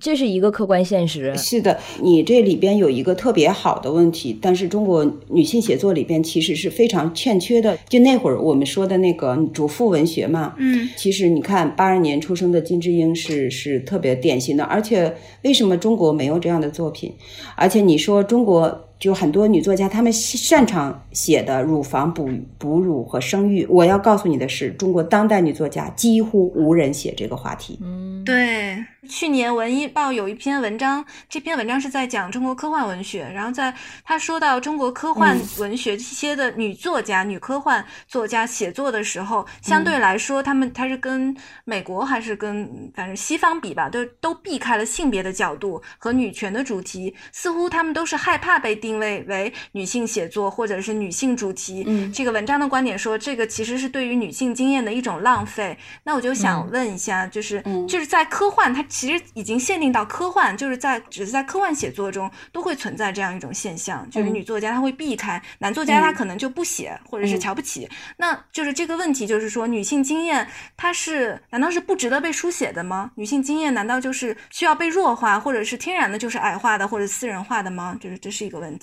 [0.00, 1.34] 这是一个客观现实。
[1.36, 7.78] 是的，你这里边有一个特别好的问题，但是中国女性写作里边其实是非常欠缺的。
[7.88, 14.64] 就那会儿我们说的那个主妇文学嘛，嗯，其实你看八二年出生的金智英是是特别典型的。
[14.64, 17.12] 而且为什么中国没有这样的作品？
[17.56, 18.88] 而且你说中国。
[18.98, 23.66] 就很多女作家，她们擅长写的乳房哺哺乳和生育。
[23.66, 27.78] 我要告诉你的是，中国当代女作家几乎无人写这个话题。
[27.82, 28.84] 嗯，对。
[29.06, 33.30] 去年文艺报有一篇文章，这篇文章是在讲中国科幻文学。
[33.34, 41.36] 然后在他说到中国科幻文学这些的女作家、女科幻作家写作的时候，相对来说，他们他是跟
[41.66, 48.80] 美国还是跟反正西方比吧，都都避开了性别的角度和女权的主题，似乎他们都是害怕被。
[48.84, 51.84] 定位为女性写作或者是女性主题。
[51.86, 55.78] 嗯，这个文章的观点说，这个其实是对于女性经验的一种浪费。
[56.02, 67.88] 那我就想问一下，就是就是在科幻，它其实已经限定到科幻，就是在只是在科幻写作中都会存在这样一种现象，就是女作家她会避开，男作家他可能就不写，或者是瞧不起。
[68.18, 73.12] 那就是这个问题，就是说女性经验它是难道是不值得被书写的吗？
[73.14, 77.96] 女性经验难道就是需要被弱化，或者是天然的就是矮化的或者私人化的吗？
[78.00, 78.73] 就是这是一个问题。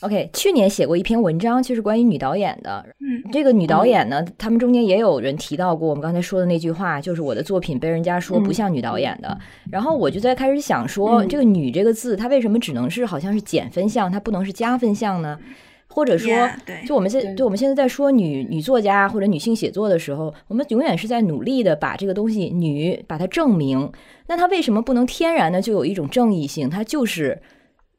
[0.00, 2.84] OK，去年写过一篇文章，就是关于女导演的。
[3.00, 9.38] 嗯，这个女导演呢，他们中间也有人提到过我们刚才说的那句话，就是我的作品被人家说不像女导演的。
[9.70, 15.38] 然后我就在开始想说，这个“女”这个字，它为什么只能是好像是减分项，它不能是加分项呢？
[15.86, 16.28] 或者说，
[16.84, 23.90] 就我们现就我们现在在说女女作家或者女性写作的时候，我们永远是在努力的把这个东西“女”把它证明。
[24.26, 26.68] 那它为什么不能天然的就有一种正义性？
[26.68, 27.40] 它就是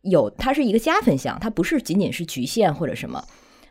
[0.06, 3.24] 有，它是一个加分项，它不是仅仅是局限或者什么。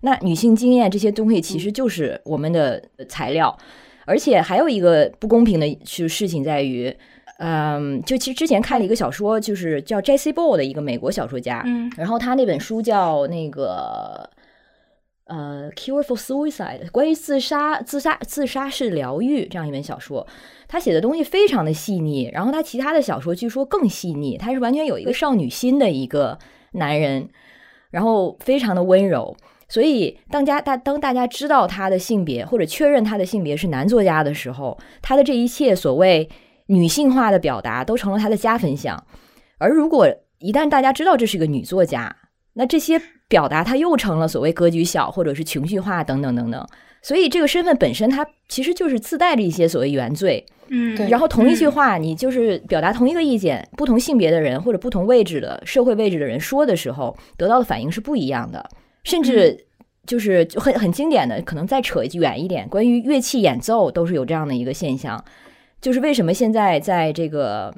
[0.02, 3.56] 那女性经验这些东西其实就是我们的材料，
[4.04, 6.94] 而且还有一个不公平的事事情在于。
[7.38, 10.32] 嗯，就其实之前看了一个小说，就是叫 J.C.
[10.32, 14.30] Ball 的一个美国小说家，嗯，然后他那本书叫那个
[15.26, 20.26] 呃《Cure for Suicide》，关于自杀、自杀、自杀式疗愈这样一本小说。
[20.68, 24.36] 他写的东西非常的细腻，然后他其他的小说据说更细腻。
[24.36, 26.38] 他是完全有一个少女心的一个
[26.72, 27.28] 男人，
[27.90, 29.36] 然后非常的温柔。
[29.68, 36.28] 所以当家大当大家知道他的性别或者确认他的性别是男作家的时候，他的这一切所谓。
[36.68, 39.04] 女性化的表达都成了他的加分项，
[39.58, 40.08] 而如果
[40.38, 42.16] 一旦大家知道这是个女作家，
[42.54, 46.66] 那这些表达它又成了所谓格局小或者是情绪化等等等等。
[47.02, 50.44] 所以这个身份本身它其实就是自带着一些所谓原罪。
[50.68, 58.66] 嗯，然后同一句话，你就是表达同一个意见，不同性别的人或者不同位置的社会位置的人说的时候，得到的反应是不一样的。
[59.02, 59.66] 甚至
[60.06, 65.22] 就是很很经典的，可能再扯远一点，关于乐器演奏都是有这样的一个现象。
[65.82, 67.74] 就是为什么现在在这个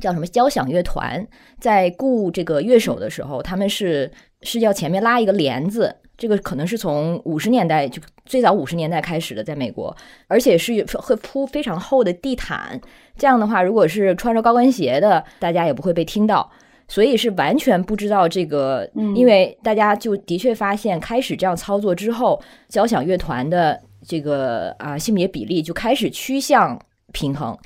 [0.00, 1.24] 叫什么交响乐团
[1.58, 4.10] 在雇这个乐手的时候，他们是
[4.42, 9.94] 是要前面拉一个帘子，这个可能是从五十年代就最早五十年代开始的，在美国，
[10.26, 12.80] 而且是会铺非常厚的地毯。
[13.16, 16.50] 这样的话，如果是穿着高跟鞋的，大家也不会被听到，
[16.88, 18.90] 所以是完全不知道这个。
[19.14, 26.80] 因为大家就的确发现，开始这样操作之后，交响乐团的这个啊性别比例就开始趋向。
[27.12, 27.58] 平衡，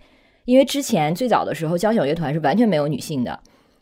[0.44, 3.38] 因为之前最早的时候，交响乐团是完全没有女性的，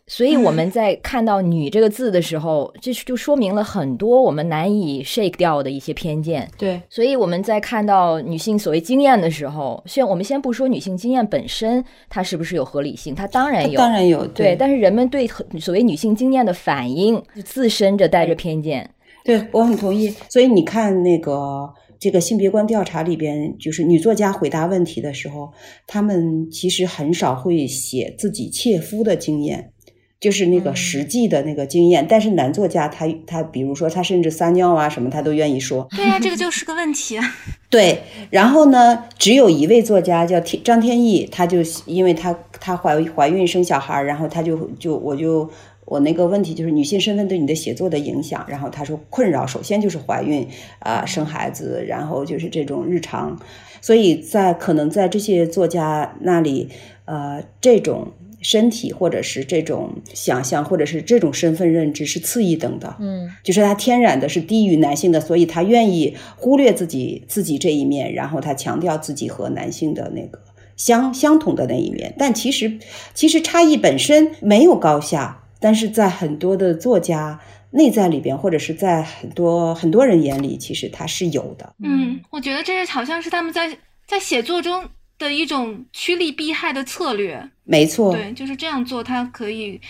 [0.07, 6.49] 所以我们在看到“女”这个字的时候，这就说明了很多我们难以 shake 掉的一些偏见。
[6.57, 14.27] 对，所以我们在看到女性所谓经验的时候，先我们先不说女性经验本身它是不是有合理性，它当然有，当然有。
[14.29, 15.27] 对，但是人们对
[15.59, 18.89] 所谓女性经验的反应，自身着带着偏见。
[19.25, 20.15] 对我很同意。
[20.29, 21.69] 所以你看那个。
[22.03, 25.53] 这个性别观调查里边，就是女作家回答问题的时候，
[25.87, 29.71] 她们其实很少会写自己切肤的经验，
[30.19, 32.05] 就是那个实际的那个经验。
[32.09, 35.87] 但是男作家他他，比如说他甚至撒尿啊什么，他都愿意说。
[35.95, 37.21] 对呀，这个就是个问题。
[37.71, 45.49] 对，然后呢，只有一位作家叫天张天翼，他就因为他他怀怀孕生小孩，然后他就就我就。
[45.93, 53.39] 我那个问题就是女性身份对你的写作的影响，然后他说困扰首先就是怀孕啊生孩子，然后就是这种日常，
[53.83, 56.71] 所以在可能在这些作家那里，
[57.05, 70.41] 呃，这种身体或者是这种想象或者是这种身份认知是次一等的，嗯，就是他天然的是低于男性的，所以他愿意忽略自己自己这一面，然后他强调自己和男性的那个
[70.75, 72.79] 相相同的那一面，但其实
[73.13, 75.41] 其实差异本身没有高下。
[75.63, 77.41] 但是在很多的作家
[77.71, 81.75] 内在里边，或者是在很多很多人眼里，其实它是有的。
[81.83, 84.85] 嗯，我觉得这是好像是他们在在写作中
[85.19, 87.49] 的一种趋利避害的策略。
[87.65, 89.81] 没错，对，就是这样做，它可以。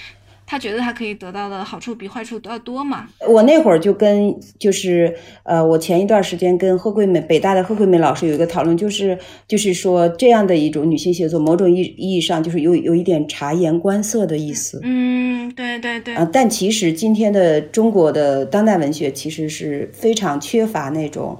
[0.53, 3.09] 他觉得他可以得到的好处比坏处都要多嘛？
[3.26, 14.78] 我那会儿就跟就是呃，我前一段时间跟贺桂美北大的贺桂美老师有一个讨论，就是就是说这样的一种女性写作，某种意意义上就是有有一点察言观色的意思。
[14.82, 16.14] 嗯，对对对。
[16.16, 21.38] 啊，但其实今天的中国的当代文学其实是非常缺乏那种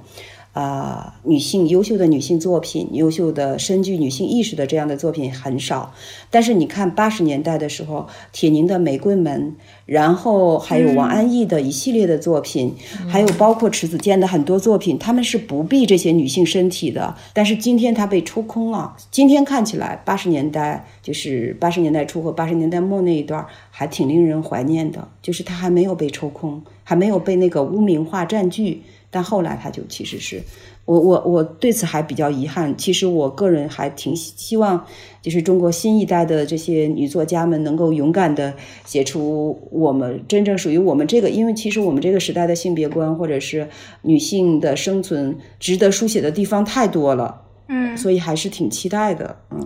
[0.53, 5.93] 啊，女性优秀的女性作品，优秀的深具女性意识的这样的作品很少。
[6.29, 9.55] 但是你看八十年代的时候，铁凝的《玫瑰门》，
[9.87, 12.75] 然后还有王安忆的一系列的作品，
[13.09, 17.15] 还有包括迟子建的很多作品，他们是不避这些女性身体的。
[17.33, 18.95] 但是今天它被抽空了。
[19.09, 28.83] 今天看起来，八十年代就是八十年代初和八十年代末那一段还挺令人怀念的，就是它还没有被抽空，还没有被那个污名化占据。
[29.13, 30.41] 但后来他就其实是，
[30.85, 32.75] 我我我对此还比较遗憾。
[32.75, 34.83] 其实我个人还挺希望，
[35.21, 38.51] 就是中国新一代的这些女作家们能够勇敢的
[38.85, 43.69] 写出我们真正属于我们这个，因为其实我们这个时代的性别观或者是
[44.01, 49.63] 女性的生存值得书写的地方太多了，嗯，所以还是挺期待的，嗯。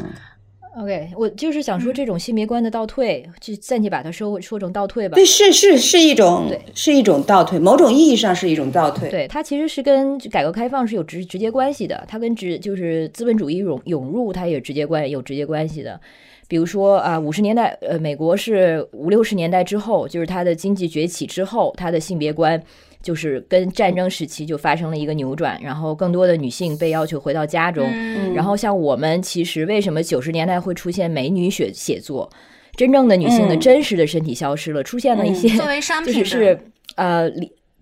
[0.80, 5.16] OK，我就是想说这种性别观的倒退，就暂且把它说说成倒退吧。
[5.16, 9.10] 对，是是是一种，是一种倒退，某种意义上是一种倒退。
[9.10, 16.00] 对，它其实是跟改革开放是有直直接关系的，它跟直就是资本主义涌涌入，它也直接关有直接关系的。
[16.48, 22.62] 比如说啊，五十年代，呃，美国是五六十年代之后，就是它的经济崛起之后，它的性别观。
[23.08, 27.90] 就是跟战争时期就发生了一个扭转，然后更多的女性被要求回到家中。
[28.34, 32.30] 然后像我们其实为什么九十年代会出现美女写写作，
[32.76, 36.60] 真正的女性的真实的身体消失了，出现了一些作为商 品是
[36.96, 37.32] 呃。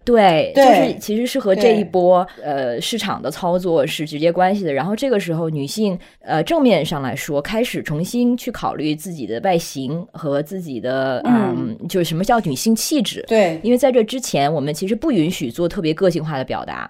[0.05, 4.71] 对，就是其实是和这一波呃市场的操作是直接关系的。
[4.71, 13.25] 然后这个时候，女性呃正面上来说，开始重新去考虑自己的外形和自己的嗯，就是什么叫女性气质。
[13.27, 16.87] 对，因为在这之前，我们其实不允许做特别个性化的表达。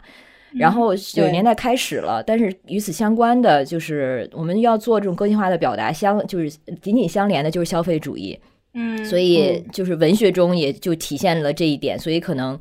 [0.53, 6.49] 然后九十年代开始了，但是与此相关的就是我们要做这种个性化的表达，相就是
[6.81, 8.37] 紧紧相连的就是消费主义。
[8.73, 12.59] 嗯，所以就是文学中也就体现了这一点，所以可能。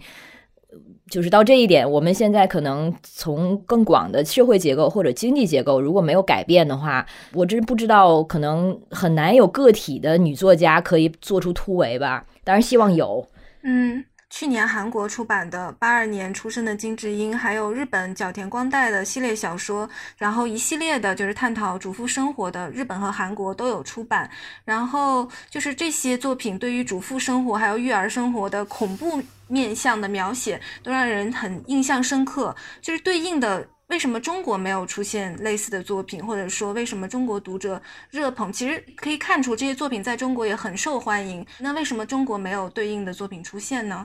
[1.11, 12.27] 就是到这一点，我们现在可能从更广的社会结构或者经济结构，如果没有改变的话，我真不知道，可能很难有个体的女作家可以做出突围吧。
[12.43, 13.27] 当然，希望有。
[13.63, 14.05] 嗯。
[14.37, 24.29] 去年韩国出版的八二年出生的金智英，还有日本角田光代的系列小说，然后一系列的就是探讨主妇生活的，日本和韩国都有出版。
[24.65, 32.57] 然后就是这些作品对于主妇生活还有育儿生活的恐怖面向的描写，都让人很印象深刻。
[32.83, 37.81] 就是对应的，为什么中国没有出现类似的作品，或者说为什么中国读者
[38.11, 38.53] 热捧？
[38.53, 41.47] 其实可以看出这些作品在中国也很受欢迎。
[41.61, 44.05] 那为什么中国没有对应的作品出现呢？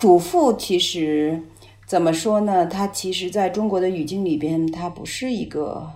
[0.00, 1.42] 主妇其实
[1.86, 2.64] 怎么说呢？
[2.64, 5.86] 她其实在中国的语境里边，她不是一个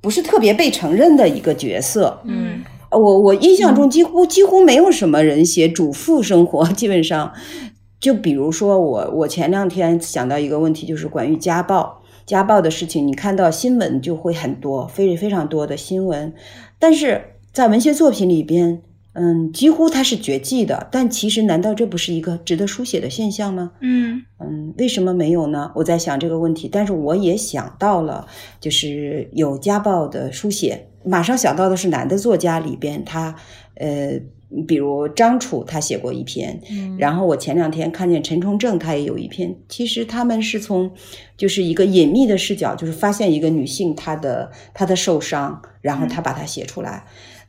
[0.00, 2.20] 不是特别被承认的一个角色。
[2.24, 7.32] 嗯，我我印象中几乎几乎没有什么人写主妇生活， 基本上
[8.00, 16.34] 就比如说我我前两天想到一个问题，就是关于家暴家暴的事情，你看到新闻就会很多，非非常多的新闻，
[16.80, 18.82] 但是在文学作品里边。
[19.18, 23.72] 嗯，几乎它是绝迹的，但其实难道这不是一个值得书写的现象吗？
[23.80, 25.72] 嗯嗯，为什么没有呢？
[25.74, 28.26] 我在想这个问题，但是我也想到了，
[28.60, 33.34] 就是有家暴的书写，马上想到的是男的作家里边，他
[33.76, 34.20] 呃，
[34.68, 36.60] 比如张楚他写过一篇，
[36.98, 40.90] 然后我前两天看见陈崇正他也有一篇，其实他们是从
[41.38, 47.04] 就是一个隐秘的视角，就是发现一个女性她的她的受伤，然后他把它写出来。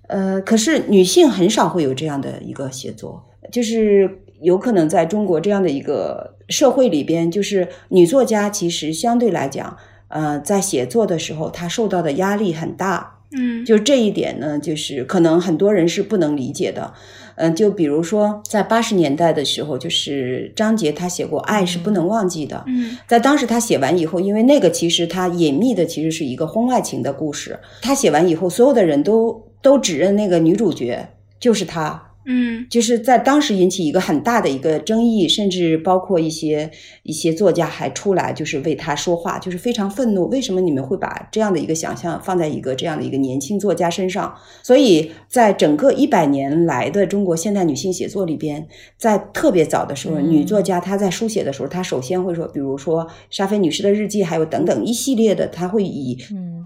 [0.07, 4.09] 呃，可是女性很少会有这样的一个写作，就是
[4.41, 9.77] 有可能在中国这样的一个社会里边，就是女作家其实相对来讲，
[10.07, 13.13] 呃，在写作的时候她受到的压力很大。
[13.37, 16.93] 嗯，就这一点呢，就是可能很多人是不能理解的。
[17.35, 22.55] 嗯，就比如说在八十年代的时候，就是张杰他写过《爱是不能忘记的》。
[22.67, 29.46] 嗯，在当时他写完以后，因为那个其实他隐秘的其实是一个婚外情的故事，他写完以后，所有的人都。
[29.61, 32.03] 都指认那个女主角就是她。
[32.29, 36.69] 嗯，就是在当时引起一个很大的一个争议，甚至包括一些
[37.03, 40.27] 一些作家还出来就是为他说话，就是非常愤怒。
[40.27, 44.35] 为什么你们会把这样的一个想象放在一个这样的一个年轻作家身上？
[44.61, 56.17] 所以在整个一百年来的中国现代女性写作里边，在特别早的时候，女作家她在书写的时候，她首先会说，比如说沙菲女士的日记，还有等等一系列的，她会以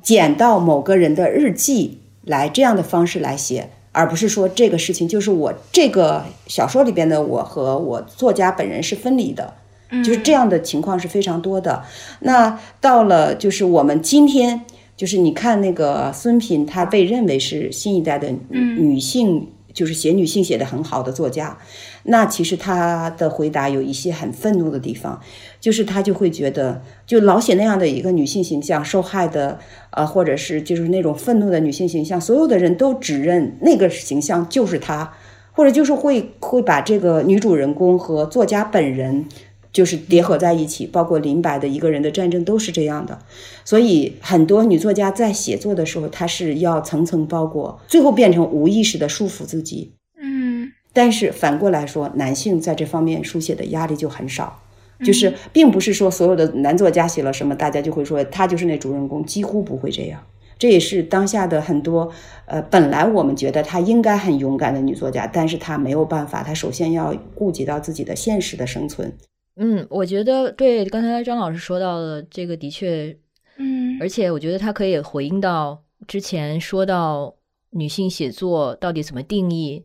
[0.03, 1.99] 捡到某个人的日记。
[2.23, 9.53] 来这样的方式来写，而不是说这个事情就是我这个小说里边的我和我作家本人是分离的，
[9.89, 11.83] 就是这样的情况是非常多的。
[12.19, 14.61] 那到了就是我们今天，
[14.95, 21.57] 就是你看那个孙平，她被认为是新一代的女性就是写女性写的很好的作家，
[22.03, 25.21] 那其实她的回答有一些很愤怒的地方，
[25.61, 29.57] 就是他就会觉得，就老写那样的一个女性形象，受害的，
[29.91, 35.13] 呃，或者是就是那种愤怒的女性形象，所有的人都指认那个形象就是他，
[35.53, 39.25] 或者就是会会把这个女主人公和作家本人。
[39.73, 43.17] 就是叠合在一起，包括林白的一个人的战争都是这样的，
[43.63, 49.93] 所以很多女作家在写作的时候，她是要层层包裹，最后变成无意识的束缚自己。
[50.21, 54.59] 嗯，但是反过来说，男性在这方面书写的压力就很少，
[55.03, 60.21] 就是并不是说所有的男作家写了什么，大家就会说他就是那主人公，几乎不会这样。
[60.59, 62.11] 这也是当下的很多，
[62.45, 69.11] 呃，本来我们觉得她应该很勇敢的女作家，但是她没有办法，她首先要顾及到自己的现实的生存。
[69.55, 73.17] 嗯，我觉得对刚才张老师说到的这个的确，
[73.57, 77.33] 嗯，而且我觉得他可以回应到之前说到
[77.71, 79.83] 女性写作到底怎么定义。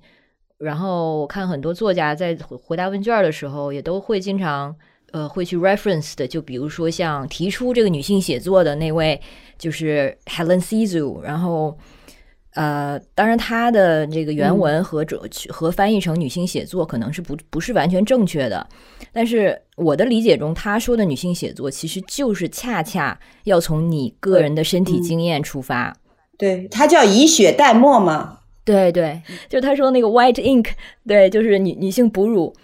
[0.59, 4.77] 然后我看很多作家在回答问卷的时候，也都会经常
[5.13, 9.21] 呃会去 reference 的，就比如说像提出这个女性写作的那位
[9.59, 11.79] 就是 Helen Cizu，然后。
[12.59, 18.67] 呃，当然，他的这个原文和这和翻译成女性写作可能是不不是完全正确的，
[19.13, 25.95] 但是我的理解中，他说的女性写作其实就是恰恰要从你个人的身体经验出发。
[26.39, 28.39] 对，他叫以血代墨嘛。
[28.65, 30.69] 对对，就他说那个 white ink，
[31.07, 32.57] 对，就是女女性哺乳。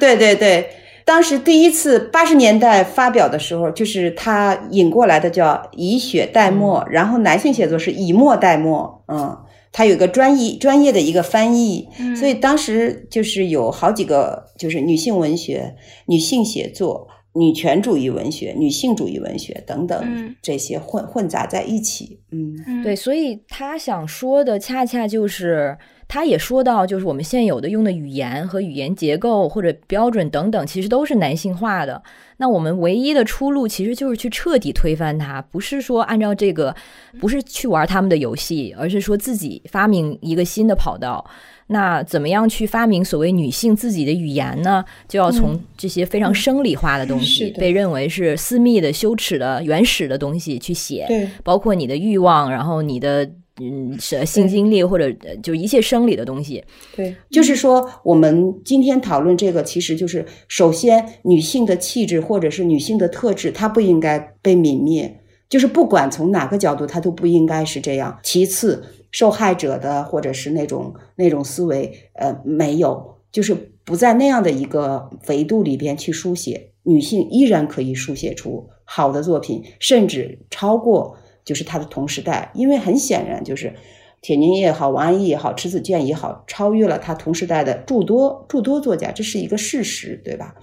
[0.00, 0.68] 对 对对。
[1.06, 9.38] 当时第一次八十年代发表的时候，就是他引过来的叫以血代墨，然后男性写作是以墨代墨，嗯，
[9.70, 15.76] 他有个专业专业的一个翻译，所以当时就是有好几个，就是女性文学、
[16.06, 25.78] 女性写作、女权主义文学、女性主义文学等等这些混混杂在一起，嗯，对，所以他想说的恰恰就是。
[26.08, 32.00] 他也说到，就是我们现有的用的语言和语言结构或者标准等等，其实都是男性化的。
[32.36, 36.74] 那我们唯一的出路，其实就是去彻底推翻它，不是说按照这个，
[37.18, 41.28] 不是去玩他们的游戏，而是说自己发明一个新的跑道。
[41.68, 44.84] 那怎么样去发明所谓女性自己的语言呢？
[45.08, 53.28] 就要从这些非常生理化的东西，被认为是私密的、羞耻的、原始的东西去写，包括你的欲望，然后你的。
[53.58, 55.10] 嗯，是性经历或者
[55.42, 56.62] 就一切生理的东西。
[56.94, 68.18] 对，就是说，我们今天讨论这个，其实就是首先，女性的气质或者是女性的特质，它不应该被泯灭，就是不管从哪个角度，它都不应该是这样。
[68.22, 73.54] 其次，受害者的或者是那种那种思维，呃，没有，就是
[73.84, 81.16] 不在那样的一个维度里边去书写，女性依然可以书写出好的作品，甚至超过。
[81.46, 83.72] 就是他的同时代，因为很显然，就是
[84.20, 90.56] 铁凝也好，王安忆也好，迟子建也好，超越了他同时代的诸多诸多作家，这是一个事实，对吧？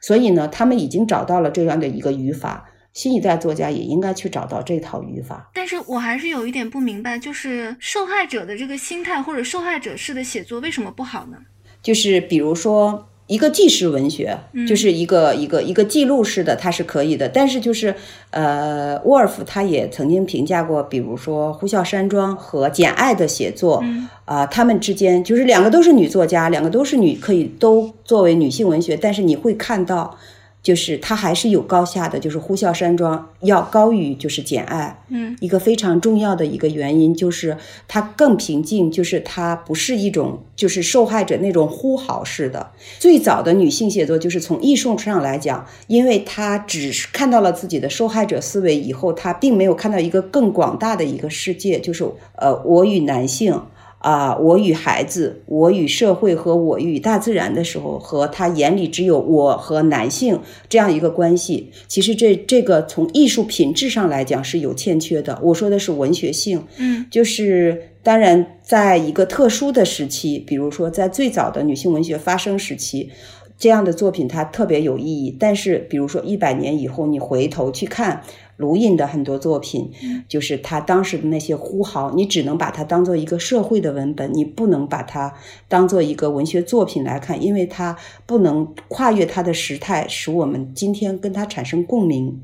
[0.00, 5.50] 所以呢，他们已经找到了这样的一个语法，新一代作家也应该去找到这套语法。
[5.54, 11.36] 但是我还是有一点不明白，就是受害者的这个心态或者受害者式的写作为什么不好呢？
[11.82, 13.09] 就是比如说。
[13.30, 14.36] 一个纪实文学，
[14.68, 17.28] 就是一个一个一个记录式的，它是可以的。
[17.28, 17.94] 但是就是，
[18.30, 23.84] 呃，沃尔夫他也曾经评价过，比如说《呼啸山庄》和《简爱》的写作，
[24.24, 30.18] 啊，他们之间就是两个都是女作家，两个都是女，可以都作为女性文学，但是你会看到。
[30.62, 37.56] 就是它还是有高下的，就是《呼啸山庄》要高于就是《简爱》，嗯，一个非常重要的一个原因就是
[37.88, 42.72] 它更平静，就是它不是一种就是受害者那种呼嚎式的。
[42.98, 52.04] 最早的女性写作就是从艺术上来讲，因为她只是看到了自己的受害者思维以后，她并没有看到一个更广大的一个世界，就是
[52.36, 53.62] 呃，我与男性。
[54.00, 60.40] 啊，我与孩子，我与社会和我与大自然的时候，和他眼里只有我和男性
[60.70, 61.70] 这样一个关系。
[61.86, 65.38] 其实这这个从艺术品质上来讲是有欠缺的。
[65.42, 73.10] 我说的是文学性，嗯，就是当然在一个特殊的时期，比如说在最早的女性文学发生时期，
[73.58, 75.36] 这样的作品它特别有意义。
[75.38, 78.22] 但是比如说一百年以后，你回头去看。
[78.60, 79.90] 卢印的很多作品，
[80.28, 85.32] 就是他当时的那些呼号，你只能把它当做一个社会的文本，你不能把它
[85.66, 87.96] 当做一个文学作品来看，因为它
[88.26, 92.42] 不能跨越它的时态，使我们今天跟它产生共鸣。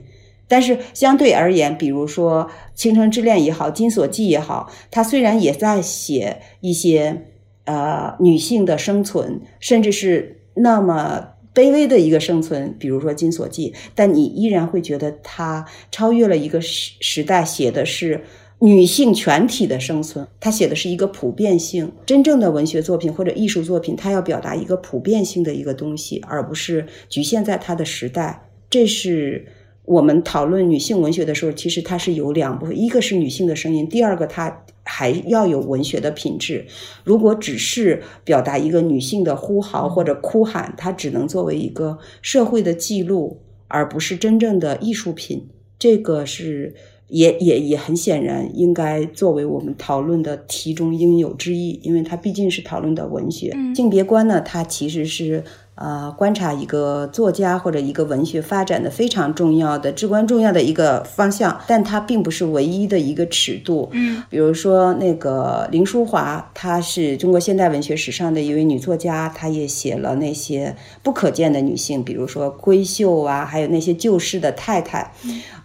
[0.49, 2.45] 但是相对而言，比如说
[2.75, 7.27] 《倾城之恋》也好，《金锁记》也好，它虽然也在写一些
[7.67, 11.36] 呃女性的生存，甚至是那么。
[11.57, 18.21] 卑微的一个生存，比如说《金锁记》，但你依然会觉得它超越了一个时时代，写的是
[18.59, 21.91] 女性全体的生存，他写的是一个普遍性。
[22.05, 28.51] 真正的文学作品或者艺术作品，它要表达一个普遍性的一个东西，而不是局限在它的时代。
[28.69, 29.47] 这是
[29.87, 36.67] 我们讨论女性文学的时候，其实它是有两部分：一个是女性的声音，第二个它还要有文学的品质。
[37.05, 45.49] 如果只是表达一个女性的呼嚎或者哭喊，它只能作为一个社会的记录，而不是真正的艺术品。
[45.79, 46.75] 这个是。
[47.09, 55.45] 也也也很显然，应该作为我们讨论的题中应有之义，因为它毕竟是讨论的文学性别观呢，它其实是。
[55.77, 63.91] 呃，观察一个作家或者一个文学发展的非常重要的、至关重要的一个方向，但它并不是唯一的一个尺度。
[63.93, 75.13] 嗯，比如说那个林淑华，她是中国现代文学史上的一位女作家，她也写了那些不可见的女性，比如说闺秀啊，还有那些旧式的太太。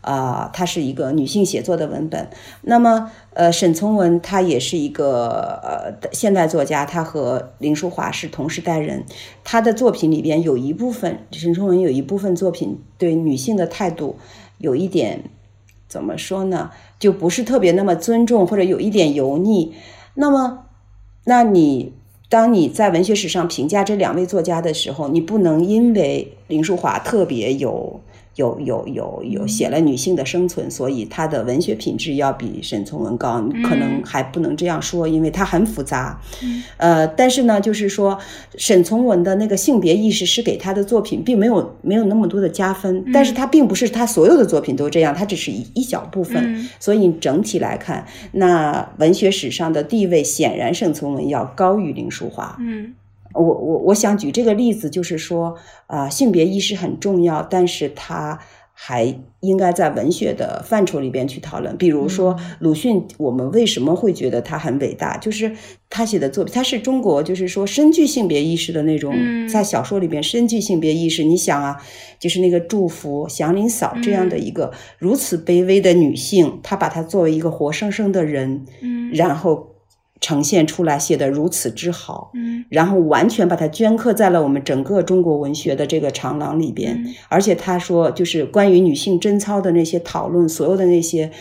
[0.02, 2.28] 啊，她是一个女性写作的文本。
[2.64, 3.10] 那么。
[3.34, 9.06] 呃，沈从文他也是一个呃现代作家，他和林淑华是同时代人。
[9.44, 14.18] 他的作品里边有一部分，沈从文有一部分作品对女性的态度
[14.58, 15.24] 有一点
[15.88, 16.72] 怎么说呢？
[17.00, 19.74] 就不是特别那么尊重，或者有一点油腻。
[20.16, 20.66] 那么，
[21.24, 21.94] 那你
[22.28, 28.02] 当你在文学史上评价这两位作家的时候，你不能因为林淑华特别有。
[28.36, 36.20] 有有有有写了女性的生存，所以他的文学品质要比沈从文高，可能还不能这样说，因为他很复杂。
[36.78, 38.18] 呃，但是呢，就是说
[38.56, 46.68] 沈从文的那个性别意识是给他的作品并没有没有那么多的加分，但是他并不是他所有的作品都这样，他只是一一小部分。
[46.80, 52.56] 所以整体来看，那文学史上的地位显然沈从文要高于林淑华。
[52.60, 52.94] 嗯。
[53.34, 55.56] 我我我想举这个例子，就是说，
[55.88, 58.40] 啊，性别意识很重要，但是它
[58.74, 61.78] 还应该在文学的范畴里边去讨论。
[61.78, 65.18] 比如说，鲁迅，我们为什么会觉得他很伟大？
[65.18, 65.52] 就是
[65.90, 69.14] 他写的作品，他是中国，就是说深具性别意识的那种，
[69.48, 71.24] 在小说里边深具性别意识。
[71.24, 71.78] 你想啊，
[72.20, 79.71] 就是那个祝福祥林嫂这样的一个如此卑微的女性，她把她作为一个活生生的人，嗯，然后。
[80.22, 87.04] 呈现出来写得如此之好，嗯，然后完全把它镌刻在了我们整个中国文学的这个长廊里边。
[87.28, 91.32] 而且他说，就是关于女性贞操的那些讨论，所有的那些，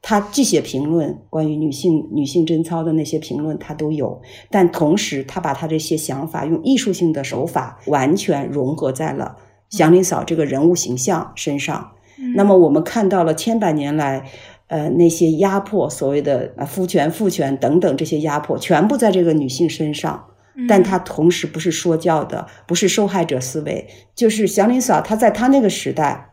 [0.00, 9.36] 他既写评论，关于女性女性贞操的那些评论他都有，但同时他把他这些想法用艺术性的手法完全融合在了
[9.68, 11.90] 祥林嫂这个人物形象身上。
[12.34, 14.24] 那么我们看到了千百年来。
[14.70, 20.26] 呃，那些压迫，所谓的啊夫权、父权等等这些压迫，全部在这个女性身上。
[20.68, 23.88] 但她同时不是说教的，不是受害者思维。
[24.14, 26.30] 就是祥林嫂，她在她那个时代，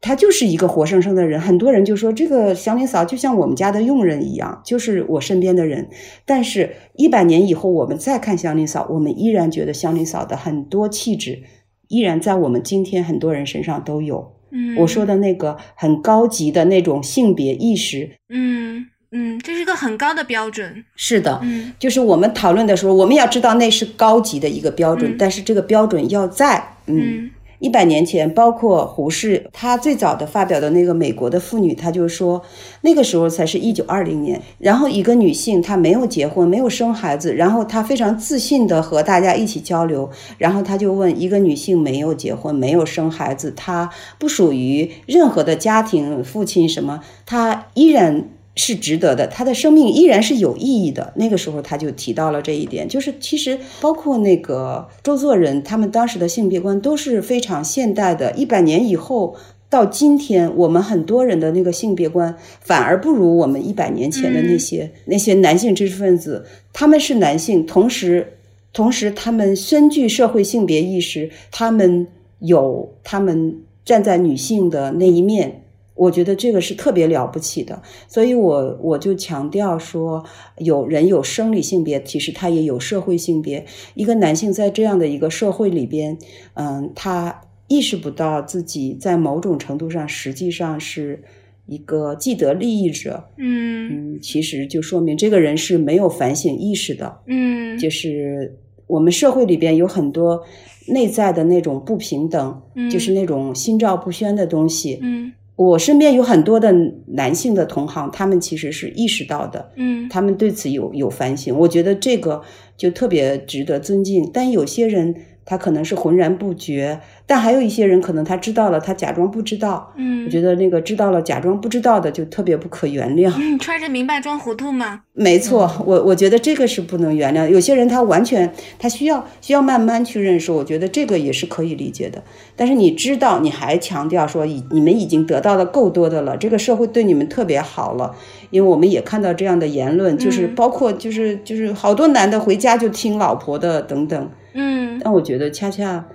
[0.00, 1.40] 她就是一个活生生的人。
[1.40, 5.90] 很多人就说，这个祥林嫂就像我们家的佣人一样，就是我身边的人。
[6.24, 11.42] 但是，一百年以后，我们再看祥林嫂，我们依然觉得祥林嫂的很多气质，
[11.88, 14.36] 依然在我们今天很多人身上都有。
[14.76, 20.84] 我说的那个很高级的那种性别意识，嗯嗯，这是一个很高的标准。
[20.96, 27.30] 是的，嗯，就是我们讨论的时候，我们要知道那是高级的一个标准，但是这个标准要在，嗯。
[27.62, 32.42] 一百年前，包括胡适，他最早的发表的那个美国的妇女，他就说，
[32.80, 34.42] 那个时候才是一九二零年。
[34.58, 40.10] 然后一个女性，她没有结婚，没有生孩子，然后她非常自信的和大家一起交流。
[40.38, 43.88] 然后他就问，一个女性没有结婚，没有生孩子，她
[44.18, 48.28] 不属于任何的家庭，父亲什么，她依然。
[48.54, 51.12] 是值得的，他的生命依然是有意义的。
[51.16, 58.32] 那个时候他就提到了这一点，就是其实包括那个周作人，他们当时的性别观都是非常现代的。
[58.32, 59.34] 一百年以后
[59.70, 66.44] 到今天，我们很多人的那个性别观反而不如我们一百年前的那些那些男性知识分子。
[66.74, 68.34] 他们是男性，同时
[68.74, 72.06] 同时他们深具社会性别意识，他们
[72.40, 75.60] 有他们站在女性的那一面。
[76.02, 80.24] 我觉得这个是特别了不起的，所以我我就强调说，
[80.58, 83.64] 有人有生理性别，其实他也有社会性别。
[83.94, 86.18] 一个男性在这样的一个社会里边，
[86.54, 91.22] 嗯，他意识不到自己在某种程度上实际上是
[91.66, 94.16] 一个既得利益者，嗯。
[94.16, 100.42] 嗯，其实就说明这个人是没有反省意识的，嗯，就是我们社会里边有很多
[100.88, 105.32] 内在的那种不平等，就是那种心照不宣的东西，嗯。
[105.70, 106.74] 我身边有很多的
[107.06, 111.56] 男性的同行，他们其实是意识到的，嗯，他们对此有有反省。
[111.56, 112.42] 我觉得这个
[112.76, 114.28] 就特别值得尊敬。
[114.32, 115.14] 但有些人
[115.44, 119.92] 他可能是浑然不觉，但还有一些人可能他知道了，他假装不知道。
[119.96, 123.32] 嗯，我觉得那个知道了假装不知道的就特别不可原谅。
[123.36, 125.02] 嗯，揣着明白装糊涂吗？
[125.14, 127.48] 没错，我我觉得这个是不能原谅。
[127.48, 132.22] 有些人他完全他需要需要慢慢去认识，我觉得这个也是可以理解的。
[132.56, 138.14] 但是你知道，你还强调说已你们已经得到的够多的了，这个社会对你们特别好了。
[138.50, 144.30] 因为我们也看到这样的言论，就是包括就是就是好多男的回家就听老婆的等等。
[144.54, 146.06] 嗯，但我觉得恰恰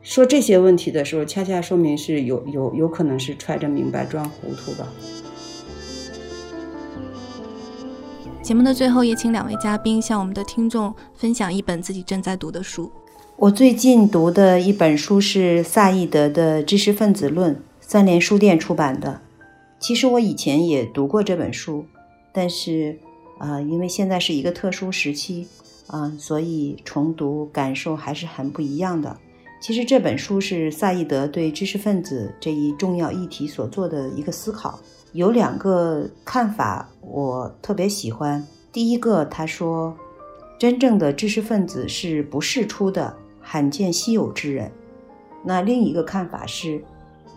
[0.00, 4.88] 说这些问题的时候，恰恰说明是有有有可能是揣着明白装糊涂吧。
[8.42, 12.90] 节目的最后，也请两位嘉宾向我们的听众分享一本自己正在读的书。
[13.36, 19.20] 我最近读的一本书是萨义德的《知识分子论》，三联书店出版的。
[19.78, 21.86] 其实我以前也读过这本书，
[22.32, 22.98] 但是
[23.38, 25.46] 啊，因为现在是一个特殊时期。
[25.92, 29.16] 嗯，所以重读感受还是很不一样的。
[29.60, 34.80] 其实这本书是萨义德对知识分子这一重要议题所做的一个思考，
[35.12, 38.44] 有两个看法我特别喜欢。
[38.72, 39.94] 第一个，他说，
[40.58, 44.72] 真正的知识分子是不世出的罕见稀有之人。
[45.44, 46.82] 那另一个看法是，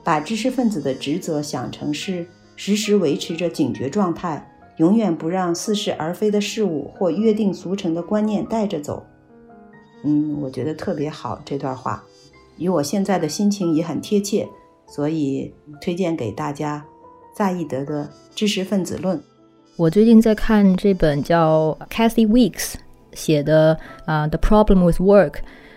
[0.04, 2.26] 把知识分子的职责想成是
[2.56, 4.50] 时时维持着警觉状态。
[4.78, 9.06] 永远不让似是而非的事物或约定俗成的观念带着走。
[10.04, 12.04] 嗯，我觉得特别好这段话，
[12.58, 14.48] 与我现在的心情也很贴切，
[14.88, 16.86] 所以推荐给大家
[17.36, 18.04] 萨义德的
[18.36, 19.18] 《知识分子论》。
[19.78, 22.76] 我最近在看这本叫 Kathy Weeks
[23.14, 25.32] 写的啊，《The Problem with Work》。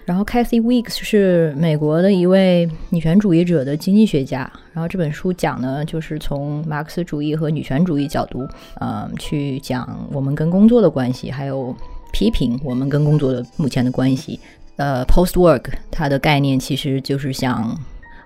[0.09, 4.51] 然后，Cathy Weeks 是美国的一位女权主义者的经济学家。
[4.73, 8.49] 然后这本书讲呢，就是从马克思主义和女权主义角度，
[8.81, 11.77] 嗯，去讲我们跟工作的关系，还有
[12.11, 14.41] 批评我们跟工作的目前的关系。
[14.77, 17.79] 呃，Post Work 它的概念其实就是想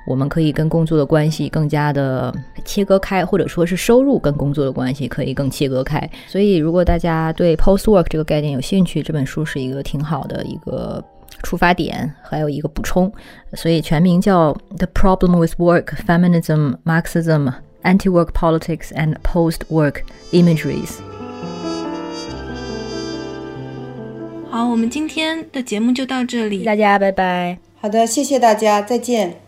[0.07, 2.33] 我们可以跟工作的关系更加的
[2.65, 6.09] 切割开，或者说是收入跟工作的关系可以更切割开。
[6.29, 11.03] 所以如果大家对 Post Work 这个概念有兴趣，这本书是一个挺好的一个。
[11.44, 13.12] 出发点还有一个补充，
[13.54, 17.54] 所以全名叫《The Problem with Work: Feminism, Marxism,
[17.84, 20.02] Anti-Work Politics, and Post-Work
[20.32, 20.88] Imageries》。
[24.50, 27.60] 好，我们今天的节目就到这里，大家拜拜。
[27.80, 29.41] 好的，谢谢大家，再见。